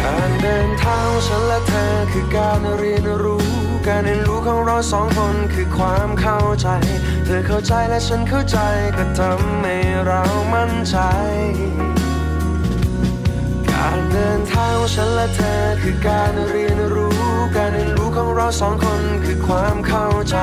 [0.00, 3.47] การเดินทางของฉันและเธอคือการเรียนรู้
[4.00, 6.68] การเรียนรู้ของเราสองคนคือความเข้าใจ
[7.24, 8.58] เธอเข้าใจและฉันเข้าใจ
[8.96, 9.76] ก็ทำให้
[10.06, 10.22] เรา
[10.54, 10.96] มั่นใจ
[13.70, 17.18] การเดินทางของฉันและเธอคือการเรียนรู้
[17.56, 20.36] การเรียนรู้ของเราสองคนคือความเข้าใจ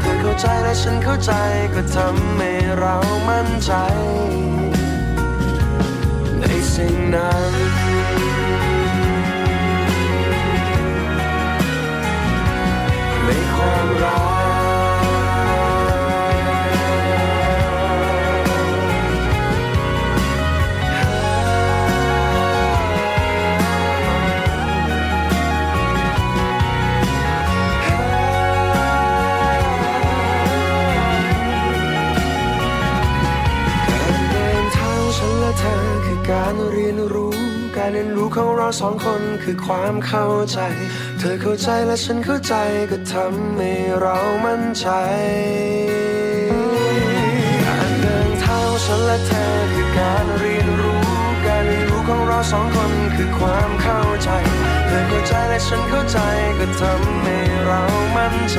[0.00, 1.32] เธอเข้าใจและฉันเข้าใจ
[1.74, 2.50] ก็ทำให้
[2.80, 2.94] เรา
[3.28, 3.72] มั่นใจ
[6.40, 6.44] ใน
[6.74, 7.33] สิ่งนั้น
[38.80, 40.58] สองคนคือความเข้าใจ
[41.18, 42.54] เธอเข้าใจและฉันเข้าใจ
[42.90, 44.86] ก็ทำให้เรามั่นใจ
[47.66, 51.02] การเดินเท้าฉันและเธอคือการเรียนรู้
[51.46, 54.30] การเรียนรู้ของเราสองคนคือความเข้าใจ
[54.86, 56.18] เธอเข้าใจและฉันเข้าใจ
[56.58, 57.82] ก็ทำให้เรา
[58.16, 58.58] มั่นใจ